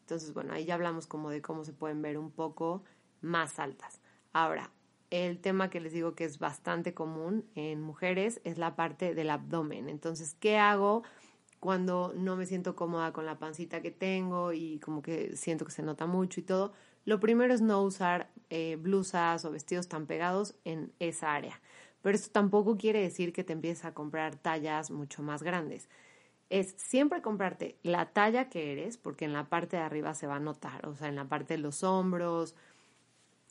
Entonces, 0.01 0.33
bueno, 0.33 0.53
ahí 0.53 0.65
ya 0.65 0.75
hablamos 0.75 1.07
como 1.07 1.29
de 1.29 1.41
cómo 1.41 1.63
se 1.63 1.73
pueden 1.73 2.01
ver 2.01 2.17
un 2.17 2.31
poco 2.31 2.83
más 3.21 3.59
altas. 3.59 4.01
Ahora, 4.33 4.71
el 5.23 5.39
tema 5.39 5.69
que 5.69 5.80
les 5.80 5.93
digo 5.93 6.15
que 6.15 6.25
es 6.25 6.39
bastante 6.39 6.93
común 6.93 7.45
en 7.56 7.82
mujeres 7.82 8.41
es 8.43 8.58
la 8.58 8.75
parte 8.75 9.15
del 9.15 9.30
abdomen. 9.30 9.89
Entonces, 9.89 10.36
¿qué 10.39 10.58
hago? 10.58 11.04
cuando 11.65 12.13
no 12.15 12.36
me 12.36 12.45
siento 12.45 12.75
cómoda 12.75 13.12
con 13.12 13.25
la 13.25 13.39
pancita 13.39 13.82
que 13.82 13.89
tengo 13.89 14.54
y 14.54 14.78
como 14.78 15.01
que 15.01 15.36
siento 15.36 15.65
que 15.65 15.71
se 15.71 15.82
nota 15.82 16.06
mucho 16.06 16.39
y 16.39 16.43
todo, 16.43 16.73
lo 17.06 17.19
primero 17.19 17.56
es 17.56 17.62
no 17.62 17.82
usar 17.82 18.30
eh, 18.51 18.78
blusas 18.80 19.45
o 19.45 19.51
vestidos 19.51 19.88
tan 19.88 20.06
pegados 20.06 20.54
en 20.63 20.93
esa 20.99 21.34
área. 21.34 21.60
Pero 22.04 22.15
esto 22.15 22.30
tampoco 22.32 22.78
quiere 22.78 23.01
decir 23.01 23.34
que 23.34 23.43
te 23.43 23.54
empieces 23.54 23.84
a 23.86 23.95
comprar 23.95 24.36
tallas 24.36 24.91
mucho 24.91 25.23
más 25.23 25.41
grandes. 25.41 25.89
Es 26.51 26.75
siempre 26.78 27.23
comprarte 27.23 27.80
la 27.82 28.13
talla 28.13 28.47
que 28.47 28.71
eres, 28.71 28.97
porque 28.97 29.25
en 29.25 29.34
la 29.34 29.49
parte 29.49 29.78
de 29.78 29.82
arriba 29.82 30.13
se 30.13 30.28
va 30.28 30.36
a 30.36 30.39
notar, 30.39 30.88
o 30.88 30.95
sea, 30.95 31.08
en 31.08 31.15
la 31.15 31.25
parte 31.25 31.56
de 31.56 31.63
los 31.63 31.84
hombros, 31.84 32.54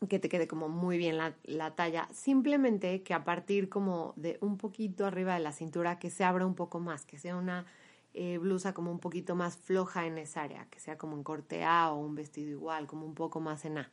que 0.09 0.19
te 0.19 0.29
quede 0.29 0.49
como 0.49 0.69
muy 0.69 0.99
bien 0.99 1.17
la, 1.17 1.35
la, 1.45 1.75
talla. 1.75 2.09
Simplemente 2.13 3.03
que 3.03 3.15
a 3.15 3.25
partir 3.25 3.69
como 3.69 4.13
de 4.17 4.39
un 4.41 4.59
poquito 4.59 5.07
arriba 5.07 5.35
de 5.35 5.41
la 5.41 5.53
cintura, 5.53 5.99
que 5.99 6.11
se 6.11 6.25
abra 6.25 6.47
un 6.47 6.55
poco 6.55 6.81
más, 6.81 7.07
que 7.07 7.19
sea 7.19 7.37
una 7.37 7.67
eh, 8.13 8.39
blusa 8.39 8.75
como 8.75 8.93
un 8.93 9.01
poquito 9.01 9.35
más 9.35 9.57
floja 9.57 10.07
en 10.07 10.19
esa 10.19 10.43
área, 10.43 10.67
que 10.71 10.79
sea 10.79 10.97
como 10.99 11.17
en 11.17 11.25
corte 11.25 11.65
A 11.65 11.91
o 11.91 11.99
un 11.99 12.15
vestido 12.15 12.51
igual, 12.51 12.87
como 12.87 13.07
un 13.07 13.15
poco 13.15 13.41
más 13.41 13.65
en 13.65 13.79
A. 13.79 13.91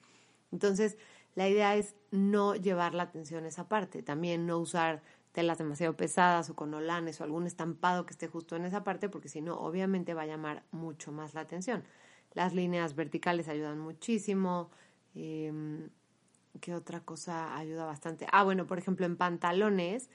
Entonces, 0.52 0.98
la 1.36 1.50
idea 1.50 1.76
es 1.76 1.96
no 2.12 2.56
llevar 2.56 2.94
la 2.94 3.04
atención 3.04 3.46
a 3.46 3.48
esa 3.48 3.68
parte, 3.68 4.04
también 4.04 4.46
no 4.46 4.60
usar 4.60 5.02
telas 5.32 5.58
demasiado 5.58 5.96
pesadas 5.96 6.50
o 6.50 6.56
con 6.56 6.74
olanes 6.74 7.20
o 7.20 7.24
algún 7.24 7.48
estampado 7.48 8.06
que 8.06 8.12
esté 8.12 8.28
justo 8.28 8.56
en 8.56 8.66
esa 8.66 8.84
parte, 8.84 9.10
porque 9.10 9.30
si 9.30 9.42
no, 9.42 9.58
obviamente 9.58 10.14
va 10.14 10.24
a 10.24 10.28
llamar 10.28 10.64
mucho 10.72 11.12
más 11.12 11.34
la 11.34 11.42
atención. 11.42 11.84
Las 12.34 12.54
líneas 12.54 12.96
verticales 12.96 13.48
ayudan 13.48 13.80
muchísimo. 13.80 14.70
Eh, 15.16 15.90
¿Qué 16.60 16.76
otra 16.76 17.00
cosa 17.02 17.56
ayuda 17.58 17.86
bastante? 17.86 18.28
Ah, 18.32 18.44
bueno, 18.44 18.68
por 18.68 18.78
ejemplo, 18.78 19.06
en 19.06 19.16
pantalones, 19.16 20.10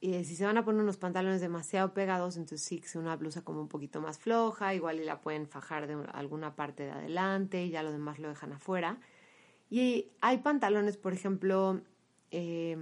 y 0.00 0.24
si 0.24 0.36
se 0.36 0.44
van 0.44 0.56
a 0.58 0.64
poner 0.64 0.82
unos 0.82 0.96
pantalones 0.96 1.40
demasiado 1.40 1.92
pegados, 1.92 2.36
entonces 2.36 2.62
sí 2.62 2.80
que 2.80 2.88
sea 2.88 3.00
una 3.00 3.16
blusa 3.16 3.42
como 3.42 3.60
un 3.60 3.68
poquito 3.68 4.00
más 4.00 4.18
floja, 4.18 4.74
igual 4.74 5.00
y 5.00 5.04
la 5.04 5.20
pueden 5.20 5.46
fajar 5.48 5.86
de 5.86 5.96
alguna 6.12 6.54
parte 6.56 6.84
de 6.84 6.92
adelante 6.92 7.64
y 7.64 7.70
ya 7.70 7.82
lo 7.82 7.92
demás 7.92 8.18
lo 8.18 8.28
dejan 8.28 8.52
afuera. 8.52 8.98
Y 9.70 10.10
hay 10.20 10.38
pantalones, 10.38 10.96
por 10.96 11.12
ejemplo, 11.12 11.80
eh, 12.30 12.76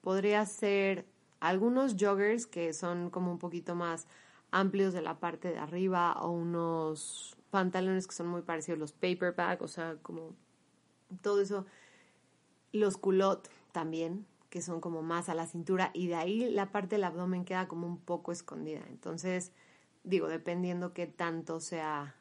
podría 0.00 0.44
ser 0.46 1.06
algunos 1.40 1.96
joggers 1.98 2.46
que 2.46 2.72
son 2.72 3.10
como 3.10 3.30
un 3.32 3.38
poquito 3.38 3.74
más 3.74 4.06
amplios 4.50 4.92
de 4.92 5.02
la 5.02 5.18
parte 5.18 5.48
de 5.48 5.58
arriba 5.58 6.12
o 6.22 6.30
unos 6.30 7.36
pantalones 7.50 8.06
que 8.06 8.14
son 8.14 8.28
muy 8.28 8.42
parecidos 8.42 8.78
a 8.78 8.80
los 8.80 8.92
paperback, 8.92 9.62
o 9.62 9.68
sea, 9.68 9.96
como 10.02 10.34
todo 11.20 11.40
eso. 11.40 11.66
Los 12.72 12.96
culot 12.96 13.50
también, 13.72 14.26
que 14.48 14.62
son 14.62 14.80
como 14.80 15.02
más 15.02 15.28
a 15.28 15.34
la 15.34 15.46
cintura 15.46 15.90
y 15.94 16.08
de 16.08 16.14
ahí 16.14 16.50
la 16.50 16.72
parte 16.72 16.96
del 16.96 17.04
abdomen 17.04 17.44
queda 17.44 17.68
como 17.68 17.86
un 17.86 17.98
poco 17.98 18.32
escondida. 18.32 18.82
Entonces, 18.88 19.52
digo, 20.04 20.28
dependiendo 20.28 20.92
qué 20.92 21.06
tanto 21.06 21.60
sea 21.60 22.14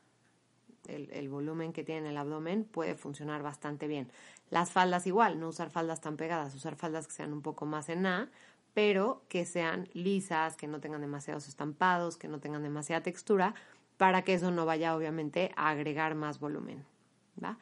el, 0.87 1.29
volumen 1.29 1.73
que 1.73 1.83
tiene 1.83 2.09
el 2.09 2.17
abdomen, 2.17 2.63
puede 2.63 2.95
funcionar 2.95 3.43
bastante 3.43 3.87
bien. 3.87 4.09
Las 4.49 4.71
faldas 4.71 5.07
igual, 5.07 5.39
no 5.39 5.49
usar 5.49 5.69
faldas 5.69 6.01
tan 6.01 6.17
pegadas, 6.17 6.55
usar 6.55 6.75
faldas 6.75 7.07
que 7.07 7.13
sean 7.13 7.33
un 7.33 7.41
poco 7.41 7.65
más 7.65 7.89
en 7.89 8.05
A, 8.05 8.29
pero 8.73 9.23
que 9.27 9.45
sean 9.45 9.89
lisas, 9.93 10.55
que 10.55 10.67
no 10.67 10.79
tengan 10.79 11.01
demasiados 11.01 11.47
estampados, 11.47 12.17
que 12.17 12.27
no 12.27 12.39
tengan 12.39 12.63
demasiada 12.63 13.03
textura, 13.03 13.55
para 13.97 14.23
que 14.23 14.33
eso 14.33 14.51
no 14.51 14.65
vaya 14.65 14.95
obviamente 14.95 15.51
a 15.55 15.69
agregar 15.69 16.15
más 16.15 16.39
volumen. 16.39 16.83
¿va? 17.41 17.57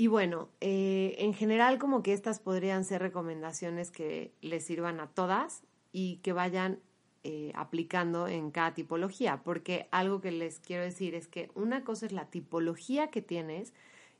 Y 0.00 0.06
bueno, 0.06 0.48
eh, 0.62 1.14
en 1.18 1.34
general 1.34 1.78
como 1.78 2.02
que 2.02 2.14
estas 2.14 2.40
podrían 2.40 2.84
ser 2.84 3.02
recomendaciones 3.02 3.90
que 3.90 4.32
les 4.40 4.64
sirvan 4.64 4.98
a 4.98 5.08
todas 5.08 5.62
y 5.92 6.20
que 6.22 6.32
vayan 6.32 6.78
eh, 7.22 7.52
aplicando 7.54 8.26
en 8.26 8.50
cada 8.50 8.72
tipología, 8.72 9.42
porque 9.44 9.88
algo 9.90 10.22
que 10.22 10.30
les 10.30 10.58
quiero 10.58 10.84
decir 10.84 11.14
es 11.14 11.28
que 11.28 11.50
una 11.54 11.84
cosa 11.84 12.06
es 12.06 12.12
la 12.12 12.30
tipología 12.30 13.08
que 13.10 13.20
tienes 13.20 13.74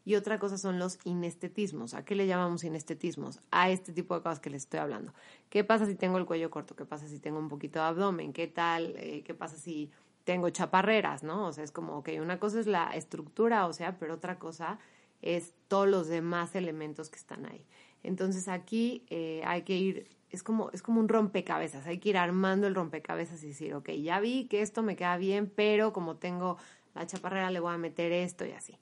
y 0.05 0.17
otra 0.17 0.39
cosa 0.39 0.59
son 0.59 0.79
los 0.79 0.99
inestetismos. 1.05 1.95
¿A 1.95 2.05
qué 2.05 2.15
le 2.15 2.27
llamamos 2.27 2.63
inestetismos? 2.63 3.41
A 3.51 3.71
este 3.71 3.95
tipo 3.95 4.15
de 4.15 4.21
cosas 4.21 4.39
que 4.39 4.51
les 4.51 4.65
estoy 4.65 4.81
hablando. 4.81 5.15
¿Qué 5.49 5.65
pasa 5.65 5.87
si 5.87 5.95
tengo 5.95 6.19
el 6.19 6.27
cuello 6.27 6.51
corto? 6.51 6.77
¿Qué 6.77 6.85
pasa 6.85 7.09
si 7.09 7.21
tengo 7.21 7.39
un 7.39 7.49
poquito 7.49 7.79
de 7.79 7.87
abdomen? 7.87 8.35
¿Qué 8.35 8.49
tal? 8.49 8.97
Eh, 8.99 9.23
¿Qué 9.25 9.33
pasa 9.33 9.57
si 9.57 9.91
tengo 10.25 10.51
chaparreras? 10.51 11.23
¿No? 11.23 11.47
O 11.47 11.53
sea, 11.55 11.65
es 11.65 11.73
como, 11.73 11.97
ok, 11.97 12.11
una 12.21 12.39
cosa 12.39 12.61
es 12.61 12.67
la 12.67 12.91
estructura, 12.91 13.67
o 13.67 13.73
sea, 13.73 13.99
pero 13.99 14.13
otra 14.13 14.39
cosa 14.39 14.79
es 15.23 15.55
todos 15.69 15.89
los 15.89 16.09
demás 16.09 16.55
elementos 16.55 17.11
que 17.11 17.17
están 17.17 17.47
ahí. 17.47 17.65
Entonces 18.03 18.49
aquí 18.49 19.05
eh, 19.11 19.43
hay 19.45 19.63
que 19.63 19.77
ir, 19.77 20.09
es 20.31 20.43
como, 20.43 20.71
es 20.71 20.83
como 20.83 21.01
un 21.01 21.09
rompecabezas, 21.09 21.87
hay 21.87 21.99
que 21.99 22.11
ir 22.11 22.17
armando 22.17 22.67
el 22.67 22.75
rompecabezas 22.75 23.43
y 23.43 23.49
decir, 23.49 23.75
ok, 23.75 23.91
ya 23.91 24.21
vi 24.21 24.47
que 24.47 24.63
esto 24.63 24.83
me 24.83 24.97
queda 24.97 25.17
bien, 25.17 25.53
pero 25.55 25.93
como 25.93 26.17
tengo 26.17 26.57
la 26.95 27.07
chaparrera 27.07 27.51
le 27.51 27.61
voy 27.61 27.73
a 27.73 27.79
meter 27.79 28.13
esto 28.13 28.45
y 28.45 28.53
así. 28.53 28.79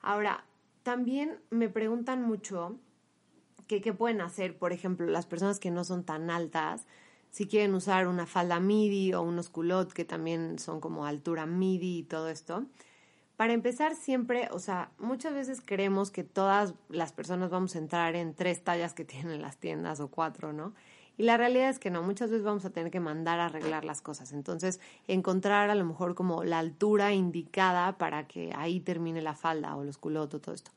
Ahora, 0.00 0.44
también 0.82 1.38
me 1.50 1.68
preguntan 1.68 2.22
mucho 2.22 2.78
que 3.66 3.80
qué 3.80 3.92
pueden 3.92 4.20
hacer, 4.20 4.58
por 4.58 4.72
ejemplo, 4.72 5.06
las 5.06 5.26
personas 5.26 5.60
que 5.60 5.70
no 5.70 5.84
son 5.84 6.04
tan 6.04 6.30
altas, 6.30 6.86
si 7.30 7.46
quieren 7.46 7.74
usar 7.74 8.08
una 8.08 8.26
falda 8.26 8.58
midi 8.58 9.12
o 9.14 9.22
unos 9.22 9.48
culottes 9.48 9.94
que 9.94 10.04
también 10.04 10.58
son 10.58 10.80
como 10.80 11.06
altura 11.06 11.46
midi 11.46 11.98
y 11.98 12.02
todo 12.02 12.28
esto. 12.28 12.66
Para 13.40 13.54
empezar, 13.54 13.94
siempre, 13.94 14.50
o 14.52 14.58
sea, 14.58 14.90
muchas 14.98 15.32
veces 15.32 15.62
creemos 15.64 16.10
que 16.10 16.24
todas 16.24 16.74
las 16.90 17.14
personas 17.14 17.48
vamos 17.48 17.74
a 17.74 17.78
entrar 17.78 18.14
en 18.14 18.34
tres 18.34 18.62
tallas 18.62 18.92
que 18.92 19.02
tienen 19.06 19.40
las 19.40 19.56
tiendas 19.56 19.98
o 20.00 20.08
cuatro, 20.08 20.52
¿no? 20.52 20.74
Y 21.16 21.22
la 21.22 21.38
realidad 21.38 21.70
es 21.70 21.78
que 21.78 21.88
no, 21.88 22.02
muchas 22.02 22.28
veces 22.28 22.44
vamos 22.44 22.66
a 22.66 22.70
tener 22.70 22.90
que 22.92 23.00
mandar 23.00 23.40
a 23.40 23.46
arreglar 23.46 23.86
las 23.86 24.02
cosas. 24.02 24.34
Entonces, 24.34 24.78
encontrar 25.08 25.70
a 25.70 25.74
lo 25.74 25.86
mejor 25.86 26.14
como 26.14 26.44
la 26.44 26.58
altura 26.58 27.14
indicada 27.14 27.96
para 27.96 28.26
que 28.26 28.52
ahí 28.54 28.78
termine 28.78 29.22
la 29.22 29.34
falda 29.34 29.74
o 29.74 29.84
los 29.84 29.96
culotos, 29.96 30.42
todo 30.42 30.54
esto. 30.54 30.72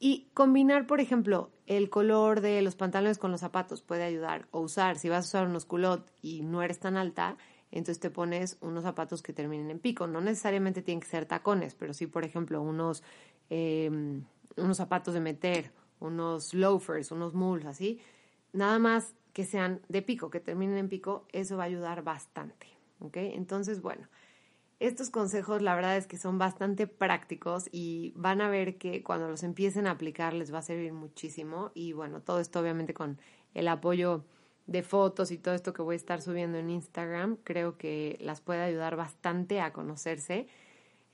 Y 0.00 0.26
combinar, 0.34 0.88
por 0.88 1.00
ejemplo, 1.00 1.50
el 1.68 1.88
color 1.88 2.40
de 2.40 2.62
los 2.62 2.74
pantalones 2.74 3.18
con 3.18 3.30
los 3.30 3.42
zapatos 3.42 3.80
puede 3.80 4.02
ayudar. 4.02 4.48
O 4.50 4.58
usar, 4.58 4.98
si 4.98 5.08
vas 5.08 5.26
a 5.26 5.28
usar 5.28 5.46
unos 5.46 5.66
culot 5.66 6.10
y 6.20 6.42
no 6.42 6.64
eres 6.64 6.80
tan 6.80 6.96
alta, 6.96 7.36
entonces 7.72 8.00
te 8.00 8.10
pones 8.10 8.58
unos 8.60 8.84
zapatos 8.84 9.22
que 9.22 9.32
terminen 9.32 9.70
en 9.70 9.78
pico. 9.78 10.06
No 10.06 10.20
necesariamente 10.20 10.82
tienen 10.82 11.00
que 11.00 11.08
ser 11.08 11.26
tacones, 11.26 11.74
pero 11.74 11.94
sí, 11.94 12.06
por 12.06 12.24
ejemplo, 12.24 12.60
unos, 12.60 13.02
em, 13.50 14.24
unos 14.56 14.76
zapatos 14.76 15.14
de 15.14 15.20
meter, 15.20 15.72
unos 15.98 16.52
loafers, 16.54 17.10
unos 17.10 17.34
mules, 17.34 17.66
así. 17.66 18.00
Nada 18.52 18.78
más 18.78 19.14
que 19.32 19.44
sean 19.44 19.80
de 19.88 20.02
pico, 20.02 20.30
que 20.30 20.40
terminen 20.40 20.76
en 20.76 20.88
pico, 20.88 21.26
eso 21.32 21.56
va 21.56 21.64
a 21.64 21.66
ayudar 21.66 22.04
bastante. 22.04 22.66
¿Ok? 23.00 23.16
Entonces, 23.16 23.80
bueno, 23.80 24.06
estos 24.78 25.10
consejos 25.10 25.62
la 25.62 25.74
verdad 25.74 25.96
es 25.96 26.06
que 26.06 26.18
son 26.18 26.38
bastante 26.38 26.86
prácticos 26.86 27.68
y 27.72 28.12
van 28.16 28.40
a 28.40 28.50
ver 28.50 28.78
que 28.78 29.02
cuando 29.02 29.28
los 29.28 29.44
empiecen 29.44 29.86
a 29.86 29.92
aplicar 29.92 30.34
les 30.34 30.52
va 30.52 30.58
a 30.58 30.62
servir 30.62 30.92
muchísimo. 30.92 31.70
Y 31.74 31.94
bueno, 31.94 32.20
todo 32.20 32.38
esto 32.40 32.60
obviamente 32.60 32.92
con 32.92 33.18
el 33.54 33.68
apoyo 33.68 34.24
de 34.66 34.82
fotos 34.82 35.30
y 35.30 35.38
todo 35.38 35.54
esto 35.54 35.72
que 35.72 35.82
voy 35.82 35.94
a 35.94 35.96
estar 35.96 36.22
subiendo 36.22 36.58
en 36.58 36.70
Instagram, 36.70 37.36
creo 37.44 37.76
que 37.76 38.18
las 38.20 38.40
puede 38.40 38.62
ayudar 38.62 38.96
bastante 38.96 39.60
a 39.60 39.72
conocerse. 39.72 40.46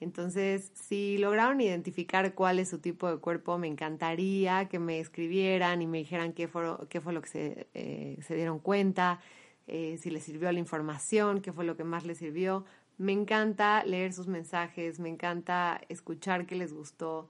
Entonces, 0.00 0.70
si 0.74 1.18
lograron 1.18 1.60
identificar 1.60 2.34
cuál 2.34 2.60
es 2.60 2.68
su 2.68 2.78
tipo 2.78 3.10
de 3.10 3.18
cuerpo, 3.18 3.58
me 3.58 3.66
encantaría 3.66 4.68
que 4.68 4.78
me 4.78 5.00
escribieran 5.00 5.82
y 5.82 5.86
me 5.86 5.98
dijeran 5.98 6.32
qué 6.32 6.46
fue, 6.46 6.64
qué 6.88 7.00
fue 7.00 7.12
lo 7.12 7.20
que 7.20 7.28
se, 7.28 7.66
eh, 7.74 8.18
se 8.22 8.36
dieron 8.36 8.60
cuenta, 8.60 9.20
eh, 9.66 9.98
si 10.00 10.10
les 10.10 10.22
sirvió 10.22 10.52
la 10.52 10.60
información, 10.60 11.40
qué 11.40 11.52
fue 11.52 11.64
lo 11.64 11.76
que 11.76 11.84
más 11.84 12.04
les 12.06 12.18
sirvió. 12.18 12.64
Me 12.96 13.12
encanta 13.12 13.84
leer 13.84 14.12
sus 14.12 14.28
mensajes, 14.28 15.00
me 15.00 15.08
encanta 15.08 15.80
escuchar 15.88 16.46
qué 16.46 16.54
les 16.54 16.72
gustó 16.72 17.28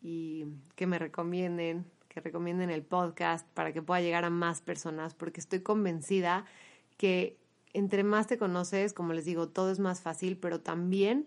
y 0.00 0.46
que 0.76 0.86
me 0.86 0.98
recomienden 0.98 1.84
que 2.14 2.20
recomienden 2.20 2.70
el 2.70 2.84
podcast 2.84 3.44
para 3.54 3.72
que 3.72 3.82
pueda 3.82 4.00
llegar 4.00 4.24
a 4.24 4.30
más 4.30 4.60
personas, 4.60 5.14
porque 5.14 5.40
estoy 5.40 5.60
convencida 5.60 6.44
que 6.96 7.36
entre 7.72 8.04
más 8.04 8.28
te 8.28 8.38
conoces, 8.38 8.92
como 8.92 9.12
les 9.12 9.24
digo, 9.24 9.48
todo 9.48 9.72
es 9.72 9.80
más 9.80 10.00
fácil, 10.00 10.36
pero 10.36 10.60
también 10.60 11.26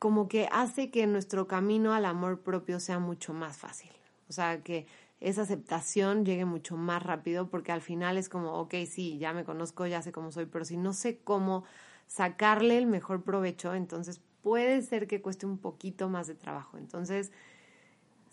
como 0.00 0.26
que 0.28 0.48
hace 0.50 0.90
que 0.90 1.06
nuestro 1.06 1.46
camino 1.46 1.94
al 1.94 2.06
amor 2.06 2.40
propio 2.40 2.80
sea 2.80 2.98
mucho 2.98 3.32
más 3.32 3.56
fácil. 3.56 3.92
O 4.28 4.32
sea, 4.32 4.62
que 4.62 4.88
esa 5.20 5.42
aceptación 5.42 6.26
llegue 6.26 6.44
mucho 6.44 6.76
más 6.76 7.04
rápido 7.04 7.48
porque 7.48 7.70
al 7.70 7.80
final 7.80 8.18
es 8.18 8.28
como, 8.28 8.54
ok, 8.54 8.74
sí, 8.86 9.16
ya 9.18 9.32
me 9.32 9.44
conozco, 9.44 9.86
ya 9.86 10.02
sé 10.02 10.10
cómo 10.10 10.32
soy, 10.32 10.46
pero 10.46 10.64
si 10.64 10.76
no 10.76 10.92
sé 10.92 11.18
cómo 11.18 11.62
sacarle 12.08 12.76
el 12.76 12.86
mejor 12.86 13.22
provecho, 13.22 13.74
entonces 13.74 14.20
puede 14.42 14.82
ser 14.82 15.06
que 15.06 15.22
cueste 15.22 15.46
un 15.46 15.58
poquito 15.58 16.08
más 16.08 16.26
de 16.26 16.34
trabajo. 16.34 16.78
Entonces, 16.78 17.30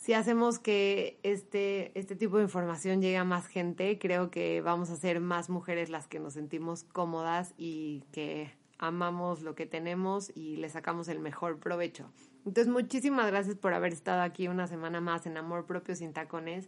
si 0.03 0.11
hacemos 0.11 0.59
que 0.59 1.17
este, 1.23 1.97
este 1.97 2.17
tipo 2.17 2.35
de 2.35 2.43
información 2.43 3.01
llegue 3.01 3.15
a 3.15 3.23
más 3.23 3.47
gente, 3.47 3.97
creo 3.99 4.31
que 4.31 4.59
vamos 4.59 4.89
a 4.89 4.97
ser 4.97 5.21
más 5.21 5.49
mujeres 5.49 5.89
las 5.89 6.07
que 6.07 6.19
nos 6.19 6.33
sentimos 6.33 6.83
cómodas 6.83 7.53
y 7.57 8.03
que 8.11 8.51
amamos 8.77 9.43
lo 9.43 9.55
que 9.55 9.65
tenemos 9.65 10.29
y 10.35 10.57
le 10.57 10.67
sacamos 10.67 11.07
el 11.07 11.19
mejor 11.19 11.57
provecho. 11.57 12.11
Entonces, 12.45 12.67
muchísimas 12.67 13.27
gracias 13.27 13.55
por 13.55 13.73
haber 13.73 13.93
estado 13.93 14.23
aquí 14.23 14.49
una 14.49 14.67
semana 14.67 14.99
más 14.99 15.25
en 15.25 15.37
Amor 15.37 15.65
Propio 15.65 15.95
Sin 15.95 16.11
Tacones. 16.11 16.67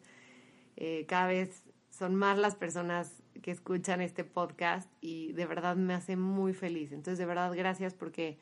Eh, 0.78 1.06
cada 1.06 1.28
vez 1.28 1.66
son 1.90 2.16
más 2.16 2.38
las 2.38 2.56
personas 2.56 3.22
que 3.42 3.52
escuchan 3.52 4.00
este 4.00 4.24
podcast 4.24 4.90
y 5.02 5.34
de 5.34 5.46
verdad 5.46 5.76
me 5.76 5.94
hace 5.94 6.16
muy 6.16 6.54
feliz. 6.54 6.94
Entonces, 6.94 7.18
de 7.18 7.26
verdad, 7.26 7.52
gracias 7.54 7.96
porque 7.96 8.38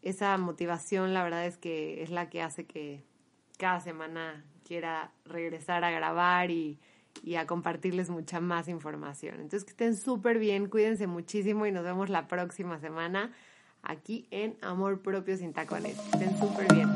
esa 0.00 0.34
motivación, 0.38 1.12
la 1.12 1.22
verdad 1.22 1.44
es 1.44 1.58
que 1.58 2.02
es 2.02 2.08
la 2.08 2.30
que 2.30 2.40
hace 2.40 2.64
que 2.64 3.04
cada 3.58 3.80
semana 3.80 4.44
quiera 4.66 5.12
regresar 5.26 5.84
a 5.84 5.90
grabar 5.90 6.50
y, 6.50 6.78
y 7.22 7.34
a 7.34 7.46
compartirles 7.46 8.08
mucha 8.08 8.40
más 8.40 8.68
información. 8.68 9.34
Entonces, 9.34 9.64
que 9.64 9.70
estén 9.70 9.96
súper 9.96 10.38
bien, 10.38 10.68
cuídense 10.68 11.06
muchísimo 11.06 11.66
y 11.66 11.72
nos 11.72 11.84
vemos 11.84 12.08
la 12.08 12.28
próxima 12.28 12.78
semana 12.78 13.32
aquí 13.82 14.26
en 14.30 14.56
Amor 14.62 15.02
Propio 15.02 15.36
Sin 15.36 15.52
Tacones. 15.52 15.98
Que 15.98 16.24
estén 16.24 16.38
súper 16.38 16.72
bien. 16.72 16.88